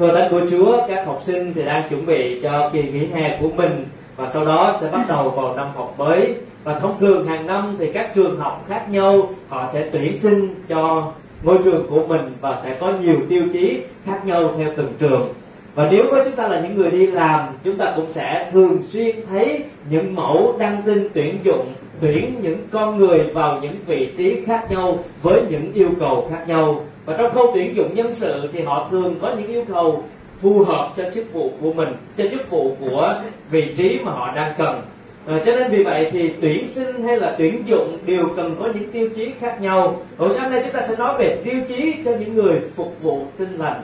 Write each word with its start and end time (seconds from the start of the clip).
Thưa 0.00 0.14
Thánh 0.14 0.30
của 0.30 0.40
Chúa, 0.50 0.86
các 0.88 1.06
học 1.06 1.20
sinh 1.22 1.52
thì 1.54 1.64
đang 1.64 1.88
chuẩn 1.88 2.06
bị 2.06 2.40
cho 2.42 2.70
kỳ 2.72 2.82
nghỉ 2.82 3.06
hè 3.06 3.38
của 3.40 3.48
mình 3.56 3.84
và 4.16 4.28
sau 4.28 4.44
đó 4.44 4.74
sẽ 4.80 4.88
bắt 4.92 5.04
đầu 5.08 5.30
vào 5.30 5.56
năm 5.56 5.66
học 5.74 5.94
mới. 5.98 6.34
Và 6.64 6.78
thông 6.78 6.98
thường 6.98 7.26
hàng 7.26 7.46
năm 7.46 7.76
thì 7.78 7.92
các 7.92 8.14
trường 8.14 8.38
học 8.38 8.64
khác 8.68 8.86
nhau 8.90 9.30
họ 9.48 9.68
sẽ 9.72 9.88
tuyển 9.92 10.16
sinh 10.16 10.54
cho 10.68 11.12
ngôi 11.42 11.58
trường 11.64 11.86
của 11.90 12.06
mình 12.06 12.32
và 12.40 12.60
sẽ 12.64 12.76
có 12.80 12.92
nhiều 13.02 13.16
tiêu 13.28 13.42
chí 13.52 13.80
khác 14.04 14.26
nhau 14.26 14.54
theo 14.58 14.68
từng 14.76 14.92
trường. 14.98 15.28
Và 15.74 15.88
nếu 15.90 16.04
có 16.10 16.24
chúng 16.24 16.36
ta 16.36 16.48
là 16.48 16.60
những 16.60 16.74
người 16.74 16.90
đi 16.90 17.06
làm 17.06 17.48
chúng 17.64 17.76
ta 17.76 17.92
cũng 17.96 18.12
sẽ 18.12 18.50
thường 18.52 18.78
xuyên 18.88 19.16
thấy 19.30 19.64
những 19.90 20.14
mẫu 20.14 20.54
đăng 20.58 20.82
tin 20.82 21.08
tuyển 21.14 21.38
dụng 21.44 21.66
tuyển 22.00 22.34
những 22.42 22.58
con 22.70 22.98
người 22.98 23.18
vào 23.18 23.58
những 23.62 23.74
vị 23.86 24.08
trí 24.16 24.44
khác 24.46 24.70
nhau 24.70 24.98
với 25.22 25.42
những 25.50 25.72
yêu 25.74 25.90
cầu 26.00 26.28
khác 26.30 26.44
nhau 26.48 26.84
và 27.10 27.16
trong 27.16 27.34
khâu 27.34 27.50
tuyển 27.54 27.76
dụng 27.76 27.94
nhân 27.94 28.14
sự 28.14 28.48
thì 28.52 28.62
họ 28.62 28.88
thường 28.90 29.14
có 29.22 29.34
những 29.38 29.46
yêu 29.46 29.64
cầu 29.72 30.04
phù 30.40 30.64
hợp 30.64 30.92
cho 30.96 31.10
chức 31.14 31.32
vụ 31.32 31.50
của 31.60 31.72
mình 31.72 31.88
cho 32.16 32.24
chức 32.30 32.50
vụ 32.50 32.76
của 32.80 33.22
vị 33.50 33.74
trí 33.76 33.98
mà 34.04 34.12
họ 34.12 34.32
đang 34.34 34.54
cần. 34.58 34.82
À, 35.26 35.40
cho 35.44 35.56
nên 35.56 35.70
vì 35.70 35.82
vậy 35.82 36.08
thì 36.12 36.30
tuyển 36.40 36.68
sinh 36.68 37.02
hay 37.02 37.16
là 37.16 37.34
tuyển 37.38 37.62
dụng 37.66 37.98
đều 38.06 38.28
cần 38.36 38.56
có 38.60 38.68
những 38.74 38.90
tiêu 38.90 39.08
chí 39.16 39.30
khác 39.40 39.60
nhau. 39.60 40.02
Hồi 40.18 40.30
sáng 40.32 40.50
nay 40.50 40.60
chúng 40.64 40.72
ta 40.72 40.80
sẽ 40.80 40.96
nói 40.96 41.18
về 41.18 41.38
tiêu 41.44 41.60
chí 41.68 41.94
cho 42.04 42.10
những 42.10 42.34
người 42.34 42.60
phục 42.74 42.96
vụ 43.02 43.22
tinh 43.38 43.58
lành. 43.58 43.82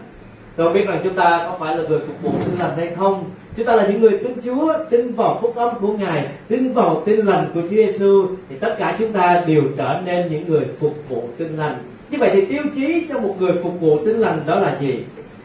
Tôi 0.56 0.72
biết 0.72 0.86
rằng 0.86 1.00
chúng 1.04 1.14
ta 1.14 1.48
có 1.50 1.56
phải 1.60 1.76
là 1.76 1.88
người 1.88 1.98
phục 1.98 2.22
vụ 2.22 2.30
tinh 2.44 2.58
lành 2.58 2.76
hay 2.76 2.90
không? 2.96 3.24
Chúng 3.56 3.66
ta 3.66 3.76
là 3.76 3.86
những 3.86 4.00
người 4.00 4.18
tin 4.18 4.32
Chúa 4.44 4.74
tin 4.90 5.12
vào 5.12 5.38
phúc 5.42 5.56
âm 5.56 5.80
của 5.80 5.92
Ngài 5.92 6.26
tin 6.48 6.72
vào 6.72 7.02
tin 7.06 7.26
lành 7.26 7.50
của 7.54 7.60
Chúa 7.60 7.76
Giêsu 7.76 8.26
thì 8.48 8.56
tất 8.60 8.76
cả 8.78 8.96
chúng 8.98 9.12
ta 9.12 9.44
đều 9.46 9.62
trở 9.76 10.00
nên 10.04 10.32
những 10.32 10.44
người 10.48 10.64
phục 10.80 10.94
vụ 11.08 11.22
tinh 11.38 11.58
lành 11.58 11.76
như 12.16 12.20
vậy 12.20 12.30
thì 12.32 12.44
tiêu 12.44 12.62
chí 12.74 13.06
cho 13.08 13.18
một 13.18 13.34
người 13.40 13.52
phục 13.62 13.80
vụ 13.80 13.98
tinh 14.04 14.20
lành 14.20 14.42
đó 14.46 14.60
là 14.60 14.76
gì? 14.80 15.04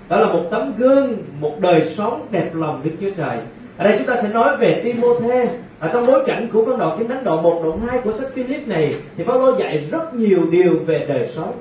Đó 0.09 0.19
là 0.19 0.27
một 0.27 0.43
tấm 0.51 0.73
gương 0.77 1.17
một 1.39 1.59
đời 1.59 1.85
sống 1.95 2.27
đẹp 2.31 2.49
lòng 2.53 2.81
Đức 2.83 2.91
Chúa 3.01 3.09
Trời. 3.17 3.37
Ở 3.77 3.83
đây 3.83 3.95
chúng 3.97 4.07
ta 4.07 4.15
sẽ 4.21 4.29
nói 4.29 4.57
về 4.57 4.81
Timôthê. 4.83 5.47
Ở 5.79 5.89
trong 5.93 6.05
bối 6.07 6.23
cảnh 6.27 6.49
của 6.53 6.65
phân 6.65 6.79
đoạn 6.79 6.97
kinh 6.99 7.07
thánh 7.07 7.23
đoạn 7.23 7.43
1 7.43 7.61
đoạn 7.63 7.79
2 7.87 7.99
của 8.03 8.11
sách 8.11 8.27
Philip 8.33 8.67
này 8.67 8.95
thì 9.17 9.23
Phaolô 9.23 9.57
dạy 9.59 9.87
rất 9.91 10.15
nhiều 10.15 10.39
điều 10.51 10.73
về 10.85 11.05
đời 11.07 11.27
sống. 11.27 11.53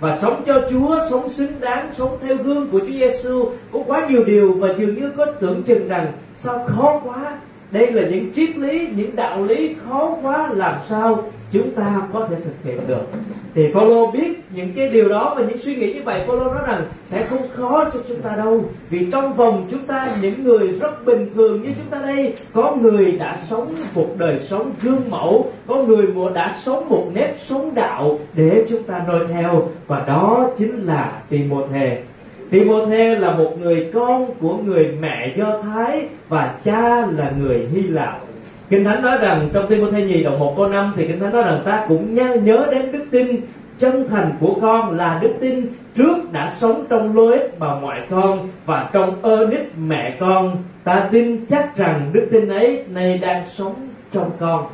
Và 0.00 0.18
sống 0.18 0.42
cho 0.46 0.62
Chúa, 0.70 0.98
sống 1.10 1.30
xứng 1.30 1.52
đáng, 1.60 1.88
sống 1.92 2.18
theo 2.20 2.36
gương 2.36 2.68
của 2.72 2.78
Chúa 2.78 2.86
Giêsu 2.86 3.50
có 3.72 3.80
quá 3.86 4.06
nhiều 4.10 4.24
điều 4.24 4.52
và 4.52 4.68
dường 4.78 4.94
như 4.94 5.10
có 5.16 5.26
tưởng 5.26 5.62
chừng 5.62 5.88
rằng 5.88 6.06
sao 6.36 6.64
khó 6.66 7.00
quá. 7.04 7.38
Đây 7.70 7.92
là 7.92 8.02
những 8.02 8.32
triết 8.34 8.56
lý, 8.56 8.88
những 8.96 9.16
đạo 9.16 9.44
lý 9.44 9.74
khó 9.88 10.16
quá 10.22 10.48
làm 10.52 10.74
sao 10.84 11.22
chúng 11.52 11.70
ta 11.70 12.02
có 12.12 12.26
thể 12.30 12.36
thực 12.44 12.54
hiện 12.64 12.78
được? 12.86 13.02
Thì 13.54 13.72
Phaolô 13.74 14.10
biết 14.10 14.40
những 14.50 14.72
cái 14.76 14.88
điều 14.88 15.08
đó 15.08 15.34
và 15.36 15.42
những 15.42 15.58
suy 15.58 15.76
nghĩ 15.76 15.94
như 15.94 16.00
vậy. 16.04 16.24
Phaolô 16.26 16.44
nói 16.44 16.62
rằng 16.66 16.82
sẽ 17.04 17.26
không 17.26 17.48
khó 17.52 17.90
cho 17.92 18.00
chúng 18.08 18.20
ta 18.20 18.36
đâu 18.36 18.64
vì 18.90 19.10
trong 19.12 19.34
vòng 19.34 19.66
chúng 19.70 19.86
ta 19.86 20.08
những 20.22 20.44
người 20.44 20.68
rất 20.68 21.04
bình 21.04 21.30
thường 21.34 21.62
như 21.62 21.68
chúng 21.76 21.86
ta 21.90 21.98
đây 21.98 22.32
có 22.52 22.76
người 22.80 23.12
đã 23.12 23.38
sống 23.48 23.74
một 23.94 24.06
đời 24.18 24.38
sống 24.38 24.72
gương 24.82 25.10
mẫu 25.10 25.50
có 25.66 25.76
người 25.76 26.06
đã 26.34 26.56
sống 26.62 26.88
một 26.88 27.06
nếp 27.14 27.38
sống 27.38 27.74
đạo 27.74 28.18
để 28.34 28.66
chúng 28.68 28.82
ta 28.82 29.04
noi 29.08 29.26
theo. 29.32 29.68
Và 29.86 30.04
đó 30.06 30.50
chính 30.58 30.86
là 30.86 31.12
Timothée. 31.28 31.98
Timothy 32.50 33.14
là 33.14 33.32
một 33.32 33.58
người 33.60 33.90
con 33.94 34.30
của 34.40 34.56
người 34.56 34.96
mẹ 35.00 35.32
Do 35.36 35.58
Thái 35.62 36.06
và 36.28 36.54
cha 36.64 37.06
là 37.06 37.32
người 37.40 37.66
Hy 37.72 37.82
Lạp. 37.82 38.18
Kinh 38.70 38.84
Thánh 38.84 39.02
nói 39.02 39.18
rằng 39.18 39.48
trong 39.52 39.66
Timothy 39.68 40.02
nhì 40.02 40.22
đoạn 40.22 40.38
1 40.38 40.54
câu 40.56 40.68
5 40.68 40.92
thì 40.96 41.06
Kinh 41.06 41.20
Thánh 41.20 41.32
nói 41.32 41.42
rằng 41.42 41.62
ta 41.64 41.84
cũng 41.88 42.14
nhớ 42.44 42.66
đến 42.70 42.92
đức 42.92 43.04
tin 43.10 43.40
chân 43.78 44.08
thành 44.08 44.32
của 44.40 44.54
con 44.60 44.96
là 44.96 45.18
đức 45.22 45.34
tin 45.40 45.66
trước 45.94 46.32
đã 46.32 46.52
sống 46.56 46.84
trong 46.88 47.16
lối 47.16 47.38
bà 47.58 47.74
ngoại 47.74 48.00
con 48.10 48.48
và 48.66 48.90
trong 48.92 49.22
ơ 49.22 49.46
nít 49.46 49.60
mẹ 49.78 50.16
con. 50.20 50.56
Ta 50.84 51.08
tin 51.12 51.46
chắc 51.46 51.76
rằng 51.76 52.10
đức 52.12 52.28
tin 52.32 52.48
ấy 52.48 52.84
nay 52.88 53.18
đang 53.22 53.44
sống 53.46 53.74
trong 54.12 54.30
con. 54.38 54.66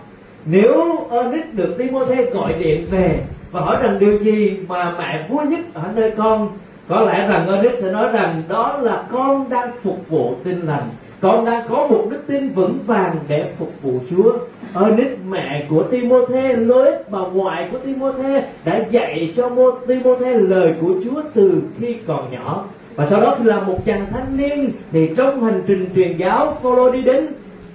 Nếu 0.44 0.97
ơ 1.11 1.33
nít 1.33 1.54
được 1.54 1.75
Timothy 1.78 2.25
gọi 2.25 2.53
điện 2.59 2.87
về 2.91 3.20
và 3.50 3.60
hỏi 3.60 3.76
rằng 3.82 3.99
điều 3.99 4.19
gì 4.19 4.56
mà 4.69 4.94
mẹ 4.99 5.26
vui 5.28 5.47
nhất 5.47 5.60
ở 5.75 5.82
nơi 5.94 6.10
con 6.16 6.49
có 6.89 7.00
lẽ 7.00 7.28
rằng 7.28 7.49
Ernest 7.49 7.83
sẽ 7.83 7.93
nói 7.93 8.09
rằng 8.12 8.43
đó 8.49 8.78
là 8.83 9.03
con 9.12 9.50
đang 9.50 9.71
phục 9.83 10.09
vụ 10.09 10.34
tin 10.45 10.61
lành. 10.61 10.89
Con 11.21 11.45
đang 11.45 11.69
có 11.69 11.87
một 11.87 12.06
đức 12.11 12.21
tin 12.27 12.49
vững 12.49 12.78
vàng 12.87 13.17
để 13.28 13.50
phục 13.59 13.72
vụ 13.83 13.93
Chúa. 14.11 14.33
Ernest 14.75 15.19
mẹ 15.28 15.67
của 15.71 15.83
Timôthê 15.83 16.56
Lois 16.56 16.94
bà 17.11 17.19
ngoại 17.19 17.69
của 17.73 17.78
Timôthê, 17.78 18.43
đã 18.65 18.81
dạy 18.91 19.33
cho 19.37 19.50
Timôthê 19.87 20.34
lời 20.34 20.75
của 20.81 20.94
Chúa 21.05 21.23
từ 21.34 21.62
khi 21.81 21.97
còn 22.06 22.25
nhỏ. 22.33 22.65
Và 22.94 23.06
sau 23.06 23.21
đó 23.21 23.34
khi 23.39 23.44
là 23.44 23.61
một 23.61 23.78
chàng 23.84 24.06
thanh 24.11 24.37
niên, 24.37 24.71
thì 24.93 25.11
trong 25.17 25.44
hành 25.44 25.62
trình 25.67 25.87
truyền 25.94 26.17
giáo, 26.17 26.56
Phaolô 26.62 26.91
đi 26.91 27.03
đến 27.03 27.28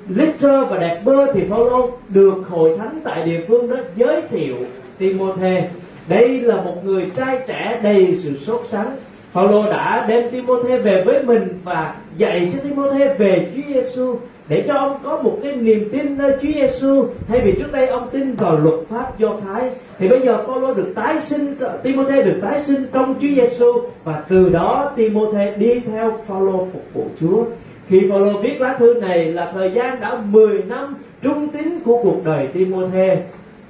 Lystra 0.09 0.61
và 0.61 0.77
Đạt 0.77 1.03
Bơ, 1.03 1.33
thì 1.33 1.41
Phaolô 1.49 1.89
được 2.09 2.35
hội 2.49 2.77
thánh 2.77 2.99
tại 3.03 3.25
địa 3.25 3.41
phương 3.47 3.69
đó 3.69 3.77
giới 3.95 4.21
thiệu 4.21 4.55
Timôthê 4.97 5.67
đây 6.09 6.41
là 6.41 6.55
một 6.55 6.85
người 6.85 7.05
trai 7.15 7.39
trẻ 7.47 7.79
đầy 7.83 8.15
sự 8.15 8.37
sốt 8.37 8.61
sắng. 8.65 8.95
Phaolô 9.31 9.63
đã 9.63 10.05
đem 10.07 10.31
Timôthê 10.31 10.77
về 10.77 11.03
với 11.03 11.23
mình 11.23 11.47
và 11.63 11.95
dạy 12.17 12.51
cho 12.53 12.59
Timôthê 12.63 13.13
về 13.13 13.47
Chúa 13.55 13.73
Giêsu 13.73 14.15
để 14.47 14.63
cho 14.67 14.73
ông 14.73 14.97
có 15.03 15.21
một 15.21 15.39
cái 15.43 15.55
niềm 15.55 15.89
tin 15.91 16.17
nơi 16.17 16.31
Chúa 16.41 16.51
Giêsu 16.53 17.05
thay 17.27 17.39
vì 17.39 17.55
trước 17.59 17.71
đây 17.71 17.87
ông 17.87 18.09
tin 18.11 18.35
vào 18.35 18.57
luật 18.57 18.75
pháp 18.89 19.19
Do 19.19 19.35
Thái, 19.45 19.69
thì 19.99 20.07
bây 20.07 20.21
giờ 20.21 20.43
Phaolô 20.47 20.73
được 20.73 20.91
tái 20.95 21.19
sinh, 21.19 21.55
Timôthê 21.83 22.23
được 22.23 22.39
tái 22.41 22.59
sinh 22.59 22.85
trong 22.93 23.13
Chúa 23.13 23.27
Giêsu 23.35 23.73
và 24.03 24.23
từ 24.29 24.49
đó 24.49 24.91
Timôthê 24.95 25.55
đi 25.57 25.79
theo 25.79 26.17
Phaolô 26.27 26.67
phục 26.73 26.83
vụ 26.93 27.05
Chúa. 27.19 27.43
Khi 27.87 28.01
Phaolô 28.09 28.39
viết 28.39 28.61
lá 28.61 28.75
thư 28.79 28.93
này 28.93 29.25
là 29.25 29.51
thời 29.53 29.71
gian 29.71 29.99
đã 29.99 30.21
10 30.31 30.63
năm 30.63 30.95
trung 31.21 31.47
tín 31.47 31.79
của 31.85 31.99
cuộc 32.03 32.25
đời 32.25 32.47
Timôthê 32.47 33.17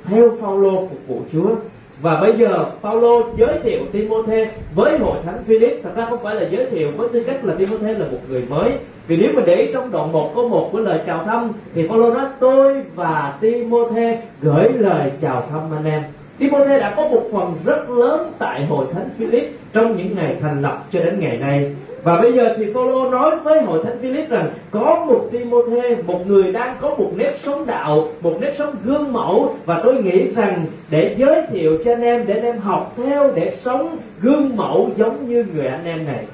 theo 0.06 0.32
Phaolô 0.42 0.72
phục 0.72 1.08
vụ 1.08 1.22
Chúa 1.34 1.56
và 2.02 2.22
bây 2.22 2.34
giờ 2.38 2.66
Phaolô 2.82 3.24
giới 3.38 3.60
thiệu 3.64 3.80
Timôthê 3.92 4.50
với 4.76 4.98
hội 4.98 5.18
thánh 5.26 5.44
Philip. 5.44 5.80
Thật 5.84 5.90
ra 5.96 6.06
không 6.10 6.20
phải 6.24 6.36
là 6.36 6.48
giới 6.50 6.66
thiệu 6.66 6.92
với 6.98 7.10
tư 7.14 7.24
cách 7.24 7.46
là 7.46 7.54
Timôthê 7.58 7.94
là 7.94 8.06
một 8.12 8.18
người 8.30 8.44
mới. 8.50 8.72
Vì 9.08 9.18
nếu 9.18 9.32
mình 9.34 9.46
để 9.46 9.56
ý 9.56 9.72
trong 9.74 9.92
đoạn 9.92 10.12
1 10.12 10.32
có 10.36 10.42
một 10.42 10.70
của 10.72 10.80
lời 10.80 11.00
chào 11.06 11.24
thăm, 11.24 11.52
thì 11.74 11.88
Phaolô 11.88 12.14
nói, 12.14 12.26
tôi 12.40 12.84
và 12.96 13.38
Timôthê 13.42 14.22
gửi 14.42 14.70
lời 14.70 15.12
chào 15.22 15.44
thăm 15.52 15.62
anh 15.78 15.86
em. 15.86 16.04
Timôthê 16.38 16.80
đã 16.80 16.94
có 16.98 17.08
một 17.08 17.22
phần 17.34 17.54
rất 17.66 17.90
lớn 17.90 18.32
tại 18.40 18.66
hội 18.66 18.86
thánh 18.94 19.10
Philip 19.18 19.52
trong 19.74 19.98
những 19.98 20.16
ngày 20.16 20.36
thành 20.42 20.62
lập 20.62 20.84
cho 20.92 21.00
đến 21.00 21.20
ngày 21.20 21.38
nay 21.38 21.76
và 22.10 22.22
bây 22.22 22.34
giờ 22.34 22.54
thì 22.58 22.66
Phaolô 22.74 23.10
nói 23.10 23.36
với 23.44 23.62
hội 23.62 23.84
thánh 23.84 24.00
Philip 24.02 24.30
rằng 24.30 24.50
có 24.72 25.06
một 25.08 25.30
Timôthê, 25.32 25.96
một 26.08 26.28
người 26.28 26.52
đang 26.52 26.78
có 26.82 26.90
một 26.90 27.12
nếp 27.16 27.38
sống 27.38 27.66
đạo, 27.66 28.08
một 28.22 28.38
nếp 28.42 28.56
sống 28.58 28.76
gương 28.84 29.14
mẫu 29.14 29.56
và 29.66 29.82
tôi 29.84 30.04
nghĩ 30.04 30.34
rằng 30.36 30.66
để 30.90 31.16
giới 31.18 31.42
thiệu 31.52 31.78
cho 31.86 31.94
anh 31.94 32.02
em 32.02 32.28
để 32.28 32.34
anh 32.34 32.44
em 32.44 32.58
học 32.58 32.94
theo 32.98 33.32
để 33.36 33.52
sống 33.52 33.98
gương 34.22 34.56
mẫu 34.56 34.92
giống 34.98 35.28
như 35.28 35.46
người 35.56 35.68
anh 35.68 35.86
em 35.86 36.06
này. 36.06 36.26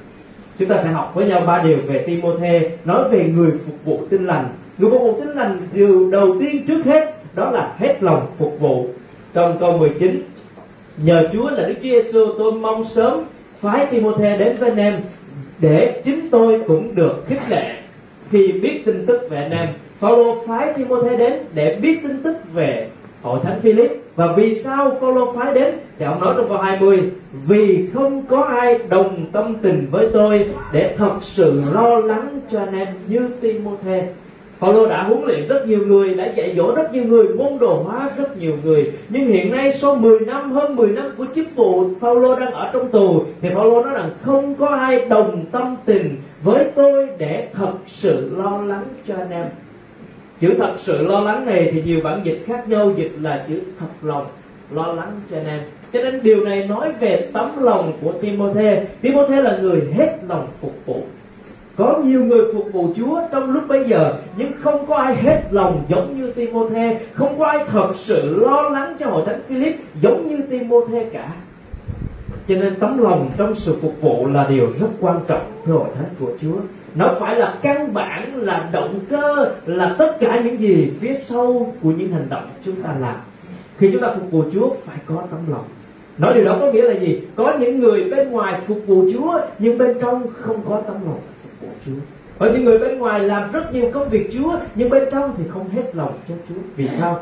Chúng 0.58 0.68
ta 0.68 0.78
sẽ 0.78 0.90
học 0.90 1.12
với 1.14 1.26
nhau 1.26 1.42
ba 1.46 1.62
điều 1.62 1.78
về 1.86 2.04
Timôthê, 2.06 2.70
nói 2.84 3.08
về 3.08 3.24
người 3.36 3.50
phục 3.50 3.84
vụ 3.84 4.00
tinh 4.10 4.26
lành. 4.26 4.48
Người 4.78 4.90
phục 4.90 5.00
vụ 5.00 5.20
tinh 5.20 5.36
lành 5.36 5.58
điều 5.72 6.10
đầu 6.10 6.36
tiên 6.40 6.66
trước 6.66 6.84
hết 6.84 7.14
đó 7.34 7.50
là 7.50 7.74
hết 7.78 8.02
lòng 8.02 8.26
phục 8.38 8.60
vụ. 8.60 8.86
Trong 9.34 9.56
câu 9.60 9.78
19 9.78 10.22
Nhờ 10.96 11.28
Chúa 11.32 11.50
là 11.50 11.68
Đức 11.68 11.74
Chúa 11.74 11.82
Giêsu 11.82 12.26
tôi 12.38 12.52
mong 12.52 12.84
sớm 12.84 13.24
phái 13.60 13.86
Timôthê 13.86 14.36
đến 14.36 14.56
với 14.56 14.70
anh 14.70 14.78
em 14.78 14.94
để 15.58 16.02
chính 16.04 16.30
tôi 16.30 16.62
cũng 16.66 16.94
được 16.94 17.24
khích 17.28 17.50
lệ. 17.50 17.72
Khi 18.30 18.52
biết 18.52 18.82
tin 18.86 19.06
tức 19.06 19.30
về 19.30 19.42
anh 19.42 19.50
em, 19.50 19.68
Phaolô 20.00 20.36
phái 20.46 20.72
Timôthê 20.72 21.16
đến 21.16 21.32
để 21.54 21.78
biết 21.82 21.98
tin 22.02 22.22
tức 22.22 22.36
về 22.52 22.88
hội 23.22 23.40
thánh 23.42 23.60
Philip 23.60 23.90
và 24.16 24.32
vì 24.32 24.54
sao 24.54 24.96
Phaolô 25.00 25.32
phái 25.32 25.54
đến? 25.54 25.74
Thì 25.98 26.04
ông 26.04 26.20
nói 26.20 26.34
trong 26.36 26.48
câu 26.48 26.58
20 26.58 27.00
vì 27.46 27.88
không 27.94 28.22
có 28.26 28.42
ai 28.42 28.78
đồng 28.88 29.26
tâm 29.32 29.56
tình 29.62 29.86
với 29.90 30.08
tôi 30.12 30.46
để 30.72 30.94
thật 30.98 31.12
sự 31.20 31.62
lo 31.72 31.96
lắng 31.96 32.40
cho 32.50 32.60
anh 32.60 32.78
em 32.78 32.88
như 33.08 33.28
Timôthê. 33.40 34.06
Phaolô 34.58 34.86
đã 34.86 35.02
huấn 35.02 35.24
luyện 35.24 35.48
rất 35.48 35.66
nhiều 35.66 35.80
người, 35.86 36.14
đã 36.14 36.32
dạy 36.36 36.54
dỗ 36.56 36.74
rất 36.74 36.92
nhiều 36.92 37.04
người, 37.04 37.28
môn 37.28 37.58
đồ 37.58 37.82
hóa 37.82 38.10
rất 38.16 38.38
nhiều 38.38 38.58
người. 38.64 38.92
Nhưng 39.08 39.26
hiện 39.26 39.50
nay 39.50 39.72
sau 39.72 39.94
10 39.94 40.20
năm, 40.20 40.52
hơn 40.52 40.76
10 40.76 40.88
năm 40.88 41.14
của 41.16 41.26
chức 41.34 41.46
vụ 41.56 41.90
Phaolô 42.00 42.36
đang 42.36 42.52
ở 42.52 42.70
trong 42.72 42.88
tù 42.88 43.24
thì 43.40 43.48
Phaolô 43.54 43.84
nói 43.84 43.94
rằng 43.94 44.10
không 44.22 44.54
có 44.54 44.66
ai 44.66 45.06
đồng 45.06 45.44
tâm 45.52 45.76
tình 45.84 46.16
với 46.42 46.64
tôi 46.74 47.08
để 47.18 47.48
thật 47.52 47.72
sự 47.86 48.30
lo 48.36 48.62
lắng 48.66 48.84
cho 49.06 49.14
anh 49.16 49.30
em. 49.30 49.44
Chữ 50.40 50.54
thật 50.58 50.72
sự 50.76 51.06
lo 51.06 51.20
lắng 51.20 51.46
này 51.46 51.70
thì 51.72 51.82
nhiều 51.82 52.00
bản 52.04 52.20
dịch 52.24 52.44
khác 52.46 52.68
nhau 52.68 52.92
dịch 52.96 53.12
là 53.20 53.44
chữ 53.48 53.60
thật 53.78 53.86
lòng 54.02 54.26
lo 54.70 54.92
lắng 54.92 55.20
cho 55.30 55.36
anh 55.36 55.46
em. 55.46 55.60
Cho 55.92 56.00
nên 56.00 56.22
điều 56.22 56.44
này 56.44 56.66
nói 56.66 56.92
về 57.00 57.28
tấm 57.32 57.50
lòng 57.60 57.92
của 58.02 58.12
Timôthê. 58.12 58.84
Timôthê 59.00 59.42
là 59.42 59.58
người 59.62 59.82
hết 59.96 60.18
lòng 60.28 60.46
phục 60.60 60.74
vụ 60.86 61.02
có 61.76 61.98
nhiều 62.04 62.24
người 62.24 62.52
phục 62.54 62.72
vụ 62.72 62.88
Chúa 62.96 63.20
trong 63.32 63.50
lúc 63.50 63.68
bây 63.68 63.84
giờ 63.84 64.14
nhưng 64.36 64.52
không 64.60 64.86
có 64.86 64.96
ai 64.96 65.16
hết 65.16 65.42
lòng 65.50 65.84
giống 65.88 66.20
như 66.20 66.30
Timôthê, 66.30 67.00
không 67.12 67.38
có 67.38 67.46
ai 67.46 67.58
thật 67.66 67.90
sự 67.94 68.36
lo 68.40 68.62
lắng 68.62 68.96
cho 69.00 69.06
hội 69.06 69.22
thánh 69.26 69.40
Philip 69.48 69.76
giống 70.02 70.28
như 70.28 70.38
Timôthê 70.50 71.04
cả. 71.12 71.28
cho 72.48 72.54
nên 72.54 72.74
tấm 72.74 72.98
lòng 72.98 73.30
trong 73.36 73.54
sự 73.54 73.76
phục 73.82 74.00
vụ 74.00 74.26
là 74.26 74.46
điều 74.48 74.70
rất 74.70 74.88
quan 75.00 75.20
trọng 75.26 75.40
với 75.64 75.78
hội 75.78 75.88
thánh 75.94 76.08
của 76.20 76.32
Chúa. 76.42 76.56
Nó 76.94 77.08
phải 77.20 77.36
là 77.36 77.58
căn 77.62 77.94
bản 77.94 78.36
là 78.36 78.68
động 78.72 78.98
cơ 79.08 79.52
là 79.66 79.94
tất 79.98 80.16
cả 80.20 80.40
những 80.44 80.60
gì 80.60 80.90
phía 81.00 81.14
sau 81.14 81.72
của 81.82 81.90
những 81.90 82.10
hành 82.10 82.26
động 82.30 82.42
chúng 82.64 82.82
ta 82.82 82.94
làm. 83.00 83.16
Khi 83.78 83.90
chúng 83.92 84.02
ta 84.02 84.12
phục 84.14 84.30
vụ 84.30 84.42
Chúa 84.52 84.70
phải 84.84 84.96
có 85.06 85.22
tấm 85.30 85.40
lòng. 85.50 85.64
Nói 86.18 86.34
điều 86.34 86.44
đó 86.44 86.56
có 86.60 86.72
nghĩa 86.72 86.82
là 86.82 86.94
gì? 86.94 87.20
Có 87.36 87.52
những 87.60 87.80
người 87.80 88.04
bên 88.04 88.30
ngoài 88.30 88.60
phục 88.66 88.78
vụ 88.86 89.04
Chúa 89.12 89.40
nhưng 89.58 89.78
bên 89.78 89.96
trong 90.00 90.26
không 90.40 90.60
có 90.68 90.80
tấm 90.86 90.96
lòng 91.04 91.20
của 91.60 91.66
Chúa. 91.86 91.92
Ở 92.38 92.52
những 92.52 92.64
người 92.64 92.78
bên 92.78 92.98
ngoài 92.98 93.20
làm 93.20 93.52
rất 93.52 93.74
nhiều 93.74 93.90
công 93.94 94.08
việc 94.08 94.30
Chúa, 94.32 94.58
nhưng 94.74 94.90
bên 94.90 95.04
trong 95.12 95.34
thì 95.38 95.44
không 95.48 95.68
hết 95.68 95.96
lòng 95.96 96.12
cho 96.28 96.34
Chúa. 96.48 96.60
Vì 96.76 96.88
sao? 96.88 97.18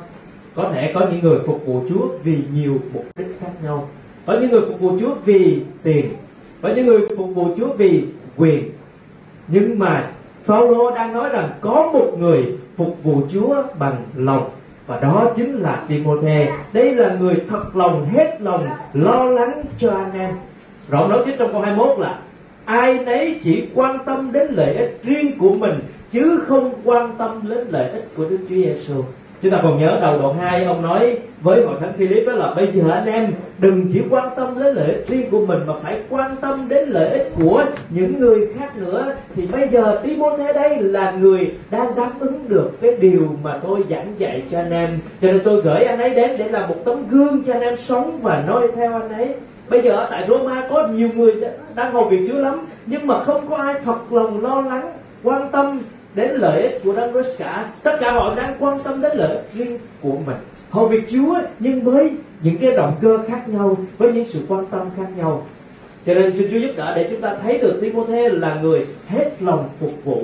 Có 0.54 0.70
thể 0.72 0.92
có 0.94 1.00
những 1.00 1.20
người 1.22 1.38
phục 1.46 1.66
vụ 1.66 1.82
Chúa 1.88 2.08
vì 2.25 2.38
nhiều 2.54 2.78
mục 2.92 3.04
đích 3.16 3.36
khác 3.40 3.50
nhau. 3.62 3.88
Có 4.26 4.32
những 4.40 4.50
người 4.50 4.60
phục 4.60 4.81
vụ 4.81 4.98
Chúa 5.00 5.14
vì 5.25 5.60
tiền. 5.82 6.12
Có 6.62 6.69
những 6.76 6.86
người 6.86 7.00
phục 7.16 7.28
vụ 7.34 7.48
Chúa 7.56 7.72
vì 7.72 8.04
quyền. 8.36 8.70
Nhưng 9.48 9.78
mà 9.78 10.10
Phaolô 10.42 10.90
đang 10.90 11.12
nói 11.12 11.28
rằng 11.28 11.50
có 11.60 11.90
một 11.92 12.12
người 12.19 12.44
phục 12.76 12.96
vụ 13.02 13.22
Chúa 13.32 13.62
bằng 13.78 13.96
lòng. 14.16 14.50
Và 14.86 15.00
đó 15.00 15.32
chính 15.36 15.54
là 15.54 15.84
Timôthê. 15.88 16.48
Đây 16.72 16.94
là 16.94 17.16
người 17.20 17.34
thật 17.48 17.76
lòng, 17.76 18.06
hết 18.12 18.40
lòng, 18.40 18.66
lo 18.94 19.25
lắng 19.25 19.62
cho 19.78 19.90
anh 19.90 20.12
em. 20.19 20.34
Rồi 20.88 21.08
nói 21.08 21.22
tiếp 21.26 21.34
trong 21.38 21.52
câu 21.52 21.60
21 21.60 21.98
là 21.98 22.19
ai 22.64 22.99
nấy 22.99 23.38
chỉ 23.43 23.64
quan 23.75 23.99
tâm 24.06 24.32
đến 24.32 24.46
lợi 24.50 24.75
ích 24.75 25.00
riêng 25.02 25.38
của 25.38 25.55
mình, 25.55 25.75
chứ 26.12 26.40
không 26.46 26.75
quan 26.84 27.14
tâm 27.19 27.40
đến 27.49 27.66
lợi 27.70 27.90
ích 27.90 28.08
của 28.16 28.25
Đức 28.25 28.38
Chúa 28.49 28.55
Giêsu 28.55 29.02
chúng 29.44 29.52
ta 29.52 29.61
còn 29.62 29.81
nhớ 29.81 29.99
đầu 30.00 30.19
đoạn 30.22 30.37
2 30.38 30.64
ông 30.64 30.82
nói 30.82 31.19
với 31.43 31.64
hội 31.66 31.76
thánh 31.81 31.93
Philip 31.93 32.26
đó 32.26 32.32
là, 32.32 32.55
bây 32.55 32.66
giờ 32.72 32.90
anh 32.90 33.06
em 33.06 33.32
đừng 33.58 33.87
chỉ 33.93 34.02
quan 34.11 34.28
tâm 34.37 34.62
đến 34.62 34.75
lợi 34.75 34.87
ích 34.87 35.05
riêng 35.08 35.31
của 35.31 35.46
mình 35.46 35.58
mà 35.66 35.75
phải 35.82 36.00
quan 36.08 36.37
tâm 36.40 36.69
đến 36.69 36.88
lợi 36.88 37.08
ích 37.08 37.32
của 37.37 37.64
những 37.90 38.19
người 38.19 38.49
khác 38.58 38.78
nữa. 38.78 39.14
Thì 39.37 39.46
bây 39.46 39.69
giờ 39.69 40.00
Timothy 40.02 40.44
đây 40.55 40.82
là 40.82 41.10
người 41.10 41.50
đang 41.70 41.94
đáp 41.94 42.10
ứng 42.20 42.49
được 42.49 42.70
cái 42.81 42.96
điều 43.00 43.37
mà 43.43 43.58
tôi 43.67 43.81
giảng 43.90 44.14
dạy 44.19 44.43
cho 44.50 44.58
anh 44.58 44.70
em. 44.70 44.99
Cho 45.22 45.32
nên 45.32 45.40
tôi 45.44 45.60
gửi 45.60 45.84
anh 45.84 45.99
ấy 45.99 46.10
đến 46.10 46.31
để 46.38 46.49
làm 46.49 46.69
một 46.69 46.76
tấm 46.84 47.08
gương 47.08 47.43
cho 47.46 47.52
anh 47.52 47.62
em 47.62 47.76
sống 47.76 48.19
và 48.22 48.44
noi 48.46 48.69
theo 48.76 48.93
anh 48.93 49.12
ấy 49.12 49.28
bây 49.69 49.82
giờ 49.82 49.90
ở 49.90 50.08
tại 50.11 50.26
Roma 50.28 50.66
có 50.70 50.88
nhiều 50.88 51.08
người 51.14 51.34
đang 51.75 51.93
ngồi 51.93 52.08
việc 52.11 52.28
Chúa 52.28 52.38
lắm, 52.38 52.66
nhưng 52.87 53.06
mà 53.06 53.25
không 53.25 53.49
có 53.49 53.56
ai 53.56 53.75
thật 53.84 54.12
lòng 54.12 54.43
lo 54.43 54.61
lắng, 54.61 54.93
quan 55.22 55.50
tâm 55.52 55.81
đến 56.14 56.31
lợi 56.31 56.62
ích 56.62 56.81
của 56.84 56.93
Đấng 56.93 57.12
Christ 57.12 57.38
cả. 57.38 57.66
Tất 57.82 57.96
cả 58.00 58.12
họ 58.12 58.34
đang 58.37 58.55
quan 58.58 58.78
tâm 58.84 59.00
đến 59.00 59.12
lợi 59.16 59.28
ích 59.28 59.50
riêng 59.55 59.78
của 60.02 60.16
mình. 60.26 60.37
Họ 60.70 60.87
việc 60.87 61.08
Chúa, 61.08 61.34
nhưng 61.58 61.81
với 61.81 62.11
những 62.43 62.56
cái 62.61 62.72
động 62.72 62.94
cơ 63.00 63.19
khác 63.28 63.49
nhau, 63.49 63.76
với 63.99 64.12
những 64.12 64.25
sự 64.25 64.40
quan 64.49 64.66
tâm 64.66 64.81
khác 64.96 65.06
nhau. 65.16 65.46
Cho 66.06 66.14
nên 66.14 66.37
xin 66.37 66.49
Chúa 66.50 66.58
giúp 66.58 66.72
đỡ 66.76 66.93
để 66.96 67.06
chúng 67.10 67.20
ta 67.20 67.37
thấy 67.43 67.58
được 67.58 67.78
Timôthê 67.81 68.28
là 68.28 68.55
người 68.55 68.87
hết 69.08 69.31
lòng 69.40 69.69
phục 69.81 70.05
vụ. 70.05 70.22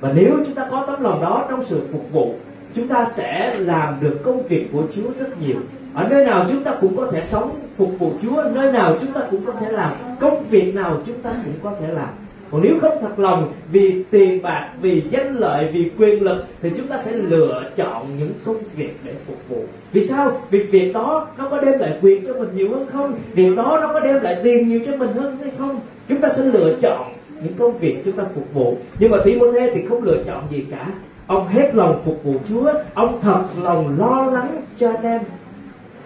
Và 0.00 0.12
nếu 0.14 0.32
chúng 0.46 0.54
ta 0.54 0.66
có 0.70 0.84
tấm 0.86 1.02
lòng 1.02 1.20
đó 1.22 1.46
trong 1.50 1.64
sự 1.64 1.80
phục 1.92 2.12
vụ, 2.12 2.34
chúng 2.74 2.88
ta 2.88 3.06
sẽ 3.12 3.54
làm 3.58 3.96
được 4.00 4.20
công 4.22 4.42
việc 4.46 4.68
của 4.72 4.82
Chúa 4.94 5.10
rất 5.18 5.40
nhiều 5.40 5.56
ở 5.96 6.08
nơi 6.08 6.24
nào 6.24 6.46
chúng 6.48 6.64
ta 6.64 6.74
cũng 6.80 6.96
có 6.96 7.06
thể 7.12 7.22
sống 7.24 7.50
phục 7.76 7.98
vụ 7.98 8.12
Chúa, 8.22 8.42
nơi 8.54 8.72
nào 8.72 8.96
chúng 9.00 9.12
ta 9.12 9.20
cũng 9.30 9.44
có 9.46 9.52
thể 9.52 9.72
làm, 9.72 9.92
công 10.20 10.42
việc 10.50 10.74
nào 10.74 11.00
chúng 11.06 11.22
ta 11.22 11.30
cũng 11.44 11.54
có 11.62 11.72
thể 11.80 11.92
làm. 11.92 12.08
Còn 12.50 12.60
nếu 12.64 12.74
không 12.80 12.98
thật 13.00 13.18
lòng 13.18 13.52
vì 13.72 14.04
tiền 14.10 14.42
bạc, 14.42 14.68
vì 14.80 15.02
danh 15.10 15.36
lợi, 15.36 15.68
vì 15.72 15.90
quyền 15.98 16.22
lực, 16.22 16.44
thì 16.62 16.70
chúng 16.76 16.86
ta 16.86 16.98
sẽ 16.98 17.12
lựa 17.12 17.62
chọn 17.76 18.06
những 18.18 18.32
công 18.44 18.56
việc 18.76 18.96
để 19.04 19.12
phục 19.26 19.36
vụ. 19.48 19.64
Vì 19.92 20.06
sao? 20.06 20.40
Vì 20.50 20.62
việc 20.62 20.92
đó 20.92 21.26
nó 21.38 21.48
có 21.48 21.60
đem 21.60 21.78
lại 21.78 21.98
quyền 22.02 22.26
cho 22.26 22.32
mình 22.32 22.48
nhiều 22.54 22.68
hơn 22.70 22.86
không? 22.92 23.14
Việc 23.34 23.56
đó 23.56 23.78
nó 23.80 23.92
có 23.92 24.00
đem 24.00 24.22
lại 24.22 24.36
tiền 24.44 24.68
nhiều 24.68 24.80
cho 24.86 24.96
mình 24.96 25.12
hơn 25.12 25.36
hay 25.42 25.50
không? 25.58 25.80
Chúng 26.08 26.20
ta 26.20 26.28
sẽ 26.28 26.42
lựa 26.44 26.74
chọn 26.80 27.12
những 27.42 27.54
công 27.54 27.78
việc 27.78 28.02
chúng 28.04 28.16
ta 28.16 28.24
phục 28.34 28.54
vụ. 28.54 28.76
Nhưng 28.98 29.10
mà 29.10 29.18
Timothy 29.24 29.70
thì 29.74 29.80
không 29.88 30.02
lựa 30.02 30.22
chọn 30.26 30.42
gì 30.50 30.64
cả. 30.70 30.86
Ông 31.26 31.48
hết 31.48 31.74
lòng 31.74 32.00
phục 32.04 32.24
vụ 32.24 32.34
Chúa, 32.48 32.72
ông 32.94 33.20
thật 33.20 33.42
lòng 33.62 33.96
lo 33.98 34.30
lắng 34.32 34.62
cho 34.78 34.88
anh 34.88 35.02
em 35.02 35.20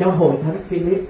cho 0.00 0.11
hội 0.11 0.35
thánh 0.43 0.56
Philip, 0.69 1.05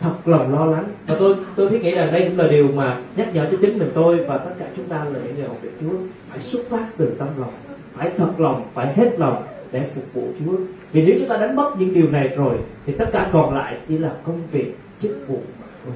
thật 0.00 0.14
lòng 0.24 0.54
lo 0.54 0.64
lắng. 0.64 0.84
Và 1.06 1.16
tôi 1.18 1.36
tôi 1.56 1.68
thiết 1.68 1.82
nghĩ 1.82 1.94
rằng 1.94 2.12
đây 2.12 2.24
cũng 2.28 2.38
là 2.38 2.46
điều 2.46 2.68
mà 2.74 3.00
nhắc 3.16 3.34
nhở 3.34 3.46
cho 3.50 3.56
chính 3.60 3.78
mình 3.78 3.90
tôi 3.94 4.16
và 4.16 4.38
tất 4.38 4.50
cả 4.58 4.66
chúng 4.76 4.84
ta 4.84 4.96
là 4.96 5.18
những 5.24 5.34
người 5.36 5.48
học 5.48 5.56
việc 5.62 5.70
Chúa. 5.80 5.96
Phải 6.30 6.38
xuất 6.38 6.62
phát 6.70 6.86
từ 6.96 7.14
tâm 7.18 7.28
lòng, 7.38 7.52
phải 7.94 8.10
thật 8.16 8.30
lòng, 8.38 8.62
phải 8.74 8.94
hết 8.94 9.18
lòng 9.18 9.42
để 9.72 9.90
phục 9.94 10.04
vụ 10.14 10.28
Chúa. 10.38 10.56
Vì 10.92 11.02
nếu 11.06 11.16
chúng 11.18 11.28
ta 11.28 11.36
đánh 11.36 11.56
mất 11.56 11.72
những 11.78 11.94
điều 11.94 12.10
này 12.10 12.28
rồi, 12.36 12.56
thì 12.86 12.92
tất 12.98 13.08
cả 13.12 13.30
còn 13.32 13.54
lại 13.54 13.76
chỉ 13.88 13.98
là 13.98 14.12
công 14.26 14.40
việc, 14.52 14.76
chức 15.00 15.28
vụ 15.28 15.38
mà 15.60 15.66
thôi. 15.84 15.94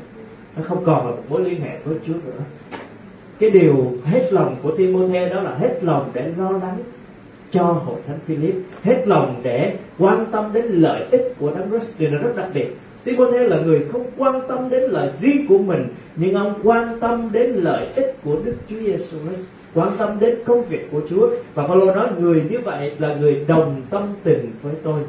Nó 0.56 0.62
không 0.62 0.84
còn 0.84 1.06
là 1.06 1.10
một 1.10 1.22
mối 1.28 1.44
liên 1.44 1.60
hệ 1.60 1.78
với 1.84 1.96
Chúa 2.06 2.14
nữa. 2.14 2.42
Cái 3.38 3.50
điều 3.50 3.92
hết 4.04 4.32
lòng 4.32 4.56
của 4.62 4.76
Timôthê 4.76 5.28
đó 5.28 5.40
là 5.40 5.54
hết 5.54 5.78
lòng 5.82 6.10
để 6.12 6.32
lo 6.38 6.50
lắng 6.50 6.78
cho 7.50 7.62
hội 7.62 7.96
thánh 8.06 8.18
Philip 8.26 8.54
hết 8.82 9.02
lòng 9.06 9.40
để 9.42 9.76
quan 9.98 10.26
tâm 10.32 10.50
đến 10.52 10.64
lợi 10.66 11.02
ích 11.10 11.34
của 11.38 11.50
Đấng 11.50 11.70
Christ 11.70 11.98
điều 11.98 12.10
này 12.10 12.20
rất 12.22 12.36
đặc 12.36 12.48
biệt. 12.54 12.76
Timothée 13.04 13.48
là 13.48 13.56
người 13.56 13.86
không 13.92 14.06
quan 14.16 14.40
tâm 14.48 14.70
đến 14.70 14.82
lợi 14.90 15.10
riêng 15.20 15.46
của 15.48 15.58
mình, 15.58 15.86
nhưng 16.16 16.34
ông 16.34 16.54
quan 16.62 17.00
tâm 17.00 17.30
đến 17.32 17.50
lợi 17.50 17.86
ích 17.94 18.16
của 18.24 18.36
Đức 18.44 18.54
Chúa 18.70 18.76
Giêsu 18.76 19.18
quan 19.74 19.88
tâm 19.98 20.20
đến 20.20 20.38
công 20.44 20.62
việc 20.62 20.88
của 20.92 21.00
Chúa. 21.10 21.30
Và 21.54 21.66
Phaolô 21.66 21.94
nói, 21.94 22.08
người 22.18 22.42
như 22.50 22.58
vậy 22.64 22.92
là 22.98 23.14
người 23.14 23.44
đồng 23.48 23.82
tâm 23.90 24.02
tình 24.24 24.52
với 24.62 24.74
tôi. 24.82 25.00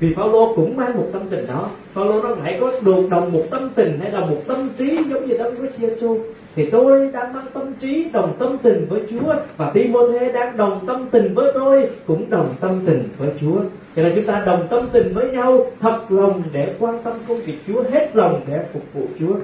Vì 0.00 0.14
Phaolô 0.14 0.52
cũng 0.56 0.76
mang 0.76 0.96
một 0.96 1.06
tâm 1.12 1.22
tình 1.30 1.46
đó. 1.46 1.68
Phaolô 1.92 2.22
nói, 2.22 2.32
hãy 2.42 2.58
có 2.60 2.72
được 2.84 3.08
đồng 3.10 3.32
một 3.32 3.42
tâm 3.50 3.70
tình 3.74 3.98
hay 4.00 4.10
là 4.10 4.20
một 4.20 4.42
tâm 4.46 4.68
trí 4.78 4.98
giống 5.10 5.26
như 5.26 5.38
Đấng 5.38 5.56
Christ 5.56 5.80
Jesus 5.80 6.18
thì 6.56 6.70
tôi 6.70 7.10
đang 7.12 7.32
mang 7.32 7.46
tâm 7.54 7.72
trí 7.80 8.06
đồng 8.12 8.36
tâm 8.38 8.56
tình 8.62 8.86
với 8.88 9.00
Chúa. 9.10 9.34
Và 9.56 9.70
Timôthê 9.70 10.32
đang 10.32 10.56
đồng 10.56 10.86
tâm 10.86 11.08
tình 11.10 11.34
với 11.34 11.52
tôi 11.54 11.90
cũng 12.06 12.30
đồng 12.30 12.54
tâm 12.60 12.80
tình 12.86 13.08
với 13.18 13.30
Chúa. 13.40 13.60
Cho 13.96 14.02
nên 14.02 14.12
chúng 14.14 14.24
ta 14.24 14.42
đồng 14.46 14.66
tâm 14.70 14.88
tình 14.92 15.14
với 15.14 15.30
nhau 15.30 15.66
thật 15.80 16.00
lòng 16.08 16.42
để 16.52 16.74
quan 16.78 17.02
tâm 17.02 17.14
công 17.28 17.40
việc 17.40 17.58
Chúa 17.66 17.82
hết 17.92 18.16
lòng 18.16 18.40
để 18.46 18.64
phục 18.72 18.82
vụ 18.94 19.06
Chúa. 19.18 19.34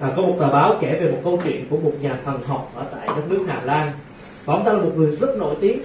À, 0.00 0.12
có 0.16 0.22
một 0.22 0.36
tờ 0.40 0.48
báo 0.48 0.76
kể 0.80 0.98
về 1.00 1.10
một 1.10 1.18
câu 1.24 1.40
chuyện 1.44 1.66
của 1.70 1.76
một 1.76 1.92
nhà 2.02 2.16
thần 2.24 2.40
học 2.46 2.72
ở 2.76 2.84
tại 2.96 3.06
đất 3.06 3.22
nước 3.30 3.44
Hà 3.48 3.62
Lan. 3.64 3.92
Và 4.44 4.54
ông 4.54 4.64
ta 4.64 4.72
là 4.72 4.78
một 4.78 4.92
người 4.96 5.16
rất 5.16 5.38
nổi 5.38 5.54
tiếng. 5.60 5.80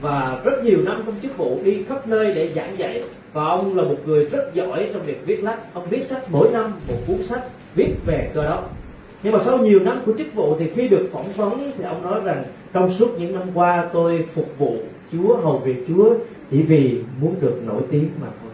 Và 0.00 0.40
rất 0.44 0.64
nhiều 0.64 0.78
năm 0.84 1.02
trong 1.06 1.14
chức 1.22 1.36
vụ 1.36 1.58
đi 1.64 1.84
khắp 1.88 2.06
nơi 2.06 2.32
để 2.34 2.50
giảng 2.56 2.78
dạy. 2.78 3.02
Và 3.32 3.44
ông 3.44 3.76
là 3.76 3.82
một 3.82 3.98
người 4.06 4.24
rất 4.24 4.54
giỏi 4.54 4.90
trong 4.92 5.02
việc 5.02 5.26
viết 5.26 5.44
lách. 5.44 5.74
Ông 5.74 5.84
viết 5.90 6.06
sách 6.06 6.22
mỗi 6.30 6.48
năm 6.52 6.70
một 6.88 6.96
cuốn 7.06 7.22
sách 7.22 7.42
viết 7.74 7.94
về 8.06 8.30
cơ 8.34 8.44
đốc 8.44 8.77
nhưng 9.22 9.32
mà 9.32 9.38
sau 9.38 9.58
nhiều 9.58 9.80
năm 9.80 10.00
của 10.06 10.12
chức 10.18 10.34
vụ 10.34 10.56
thì 10.58 10.70
khi 10.74 10.88
được 10.88 11.08
phỏng 11.12 11.32
vấn 11.36 11.70
thì 11.78 11.84
ông 11.84 12.02
nói 12.02 12.20
rằng 12.24 12.44
trong 12.72 12.90
suốt 12.90 13.08
những 13.18 13.34
năm 13.34 13.42
qua 13.54 13.88
tôi 13.92 14.24
phục 14.34 14.58
vụ 14.58 14.76
Chúa, 15.12 15.36
hầu 15.36 15.58
việc 15.58 15.84
Chúa 15.88 16.14
chỉ 16.50 16.62
vì 16.62 16.98
muốn 17.20 17.34
được 17.40 17.60
nổi 17.66 17.82
tiếng 17.90 18.08
mà 18.20 18.26
thôi. 18.42 18.50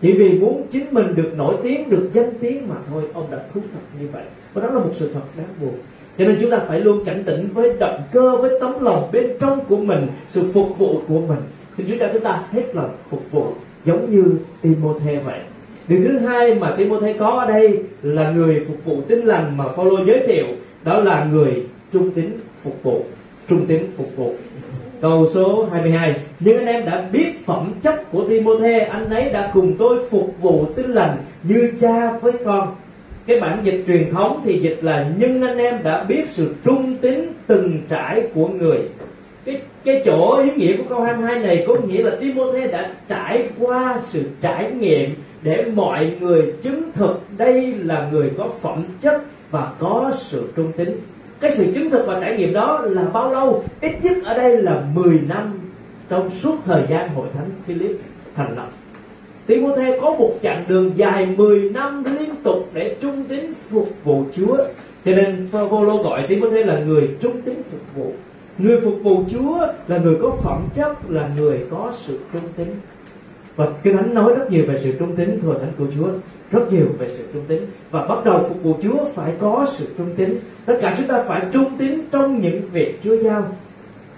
Chỉ 0.00 0.12
vì 0.12 0.38
muốn 0.38 0.66
chính 0.70 0.86
mình 0.90 1.14
được 1.14 1.32
nổi 1.36 1.56
tiếng, 1.62 1.90
được 1.90 2.10
danh 2.12 2.30
tiếng 2.40 2.68
mà 2.68 2.74
thôi, 2.90 3.02
ông 3.12 3.30
đã 3.30 3.38
thú 3.54 3.60
thật 3.72 3.80
như 4.00 4.08
vậy. 4.12 4.22
Và 4.52 4.62
đó 4.62 4.68
là 4.68 4.78
một 4.78 4.90
sự 4.94 5.10
thật 5.14 5.20
đáng 5.36 5.46
buồn. 5.60 5.74
Cho 6.18 6.24
nên 6.24 6.38
chúng 6.40 6.50
ta 6.50 6.58
phải 6.58 6.80
luôn 6.80 7.04
cảnh 7.04 7.22
tỉnh 7.26 7.48
với 7.54 7.72
động 7.78 8.02
cơ, 8.12 8.36
với 8.36 8.60
tấm 8.60 8.72
lòng 8.80 9.10
bên 9.12 9.30
trong 9.40 9.64
của 9.68 9.76
mình, 9.76 10.06
sự 10.28 10.50
phục 10.54 10.78
vụ 10.78 11.00
của 11.08 11.20
mình. 11.20 11.38
Xin 11.76 11.86
Chúa 11.88 11.94
cho 11.98 12.08
chúng 12.12 12.22
ta 12.22 12.42
hết 12.50 12.76
lòng 12.76 12.90
phục 13.10 13.22
vụ 13.30 13.46
giống 13.84 14.10
như 14.10 14.24
Timothy 14.62 15.16
vậy 15.16 15.40
điều 15.88 16.00
thứ 16.04 16.18
hai 16.18 16.54
mà 16.54 16.74
Timothy 16.78 17.12
có 17.12 17.28
ở 17.28 17.46
đây 17.46 17.78
là 18.02 18.30
người 18.30 18.64
phục 18.68 18.84
vụ 18.84 19.00
tinh 19.08 19.24
lành 19.24 19.56
mà 19.56 19.64
Phaolô 19.68 20.04
giới 20.04 20.20
thiệu, 20.26 20.46
đó 20.84 21.00
là 21.00 21.24
người 21.24 21.62
trung 21.92 22.10
tín 22.10 22.30
phục 22.62 22.82
vụ, 22.82 23.04
trung 23.48 23.66
tín 23.66 23.80
phục 23.96 24.16
vụ. 24.16 24.34
Câu 25.00 25.28
số 25.34 25.68
22 25.72 26.14
nhưng 26.40 26.56
anh 26.56 26.66
em 26.66 26.84
đã 26.84 27.08
biết 27.12 27.46
phẩm 27.46 27.72
chất 27.82 28.12
của 28.12 28.28
Timothy, 28.28 28.78
anh 28.78 29.10
ấy 29.10 29.30
đã 29.32 29.50
cùng 29.54 29.74
tôi 29.78 29.98
phục 30.10 30.34
vụ 30.40 30.66
tinh 30.76 30.90
lành 30.90 31.16
như 31.42 31.72
cha 31.80 32.12
với 32.12 32.32
con. 32.44 32.74
Cái 33.26 33.40
bản 33.40 33.58
dịch 33.62 33.84
truyền 33.86 34.10
thống 34.10 34.40
thì 34.44 34.58
dịch 34.58 34.78
là, 34.82 35.10
nhưng 35.18 35.42
anh 35.42 35.58
em 35.58 35.82
đã 35.82 36.04
biết 36.04 36.28
sự 36.28 36.54
trung 36.64 36.96
tín 37.00 37.32
từng 37.46 37.78
trải 37.88 38.22
của 38.34 38.48
người. 38.48 38.78
Cái 39.44 39.60
cái 39.84 40.02
chỗ 40.04 40.42
ý 40.44 40.50
nghĩa 40.56 40.76
của 40.76 40.84
câu 40.88 41.00
22 41.00 41.40
này 41.40 41.64
có 41.68 41.74
nghĩa 41.74 42.02
là 42.02 42.10
Timothy 42.20 42.60
đã 42.72 42.90
trải 43.08 43.42
qua 43.58 43.98
sự 44.00 44.22
trải 44.40 44.70
nghiệm 44.80 45.14
để 45.42 45.66
mọi 45.74 46.12
người 46.20 46.52
chứng 46.62 46.82
thực 46.94 47.20
đây 47.36 47.74
là 47.74 48.08
người 48.12 48.30
có 48.38 48.48
phẩm 48.60 48.84
chất 49.00 49.22
và 49.50 49.72
có 49.78 50.10
sự 50.14 50.52
trung 50.56 50.72
tín. 50.76 51.00
Cái 51.40 51.50
sự 51.50 51.72
chứng 51.74 51.90
thực 51.90 52.06
và 52.06 52.20
trải 52.20 52.38
nghiệm 52.38 52.52
đó 52.52 52.80
là 52.84 53.02
bao 53.02 53.32
lâu? 53.32 53.64
Ít 53.80 53.92
nhất 54.02 54.16
ở 54.24 54.34
đây 54.34 54.62
là 54.62 54.82
10 54.94 55.20
năm 55.28 55.58
trong 56.08 56.30
suốt 56.30 56.56
thời 56.64 56.82
gian 56.90 57.08
hội 57.08 57.26
thánh 57.34 57.50
Philip 57.66 57.96
thành 58.36 58.56
lập. 58.56 58.68
Timothy 59.46 59.84
có 60.00 60.10
một 60.10 60.32
chặng 60.42 60.64
đường 60.68 60.92
dài 60.96 61.26
10 61.36 61.70
năm 61.70 62.04
liên 62.18 62.34
tục 62.42 62.70
để 62.72 62.96
trung 63.00 63.24
tín 63.28 63.54
phục 63.54 63.88
vụ 64.04 64.24
Chúa. 64.36 64.56
Cho 65.04 65.14
nên 65.14 65.48
Phaolô 65.52 66.02
gọi 66.02 66.22
Timothy 66.26 66.62
là 66.62 66.78
người 66.78 67.10
trung 67.20 67.42
tín 67.42 67.54
phục 67.70 67.80
vụ. 67.96 68.12
Người 68.58 68.80
phục 68.80 68.98
vụ 69.02 69.24
Chúa 69.32 69.66
là 69.88 69.98
người 69.98 70.16
có 70.22 70.30
phẩm 70.30 70.68
chất, 70.74 71.10
là 71.10 71.30
người 71.36 71.58
có 71.70 71.92
sự 71.96 72.18
trung 72.32 72.42
tín 72.56 72.66
và 73.58 73.66
kinh 73.82 73.96
thánh 73.96 74.14
nói 74.14 74.34
rất 74.38 74.50
nhiều 74.50 74.64
về 74.68 74.78
sự 74.82 74.92
trung 74.98 75.16
tín, 75.16 75.38
thưa 75.42 75.54
thánh 75.60 75.72
của 75.78 75.84
Chúa. 75.94 76.08
Rất 76.50 76.72
nhiều 76.72 76.86
về 76.98 77.08
sự 77.08 77.24
trung 77.32 77.42
tín. 77.48 77.58
Và 77.90 78.06
bắt 78.06 78.24
đầu 78.24 78.46
phục 78.48 78.62
vụ 78.62 78.74
Chúa 78.82 79.04
phải 79.14 79.32
có 79.40 79.66
sự 79.68 79.86
trung 79.98 80.14
tín. 80.16 80.36
Tất 80.66 80.78
cả 80.82 80.94
chúng 80.98 81.06
ta 81.06 81.22
phải 81.22 81.42
trung 81.52 81.64
tín 81.78 82.00
trong 82.12 82.40
những 82.40 82.60
việc 82.72 82.98
Chúa 83.04 83.16
giao. 83.16 83.42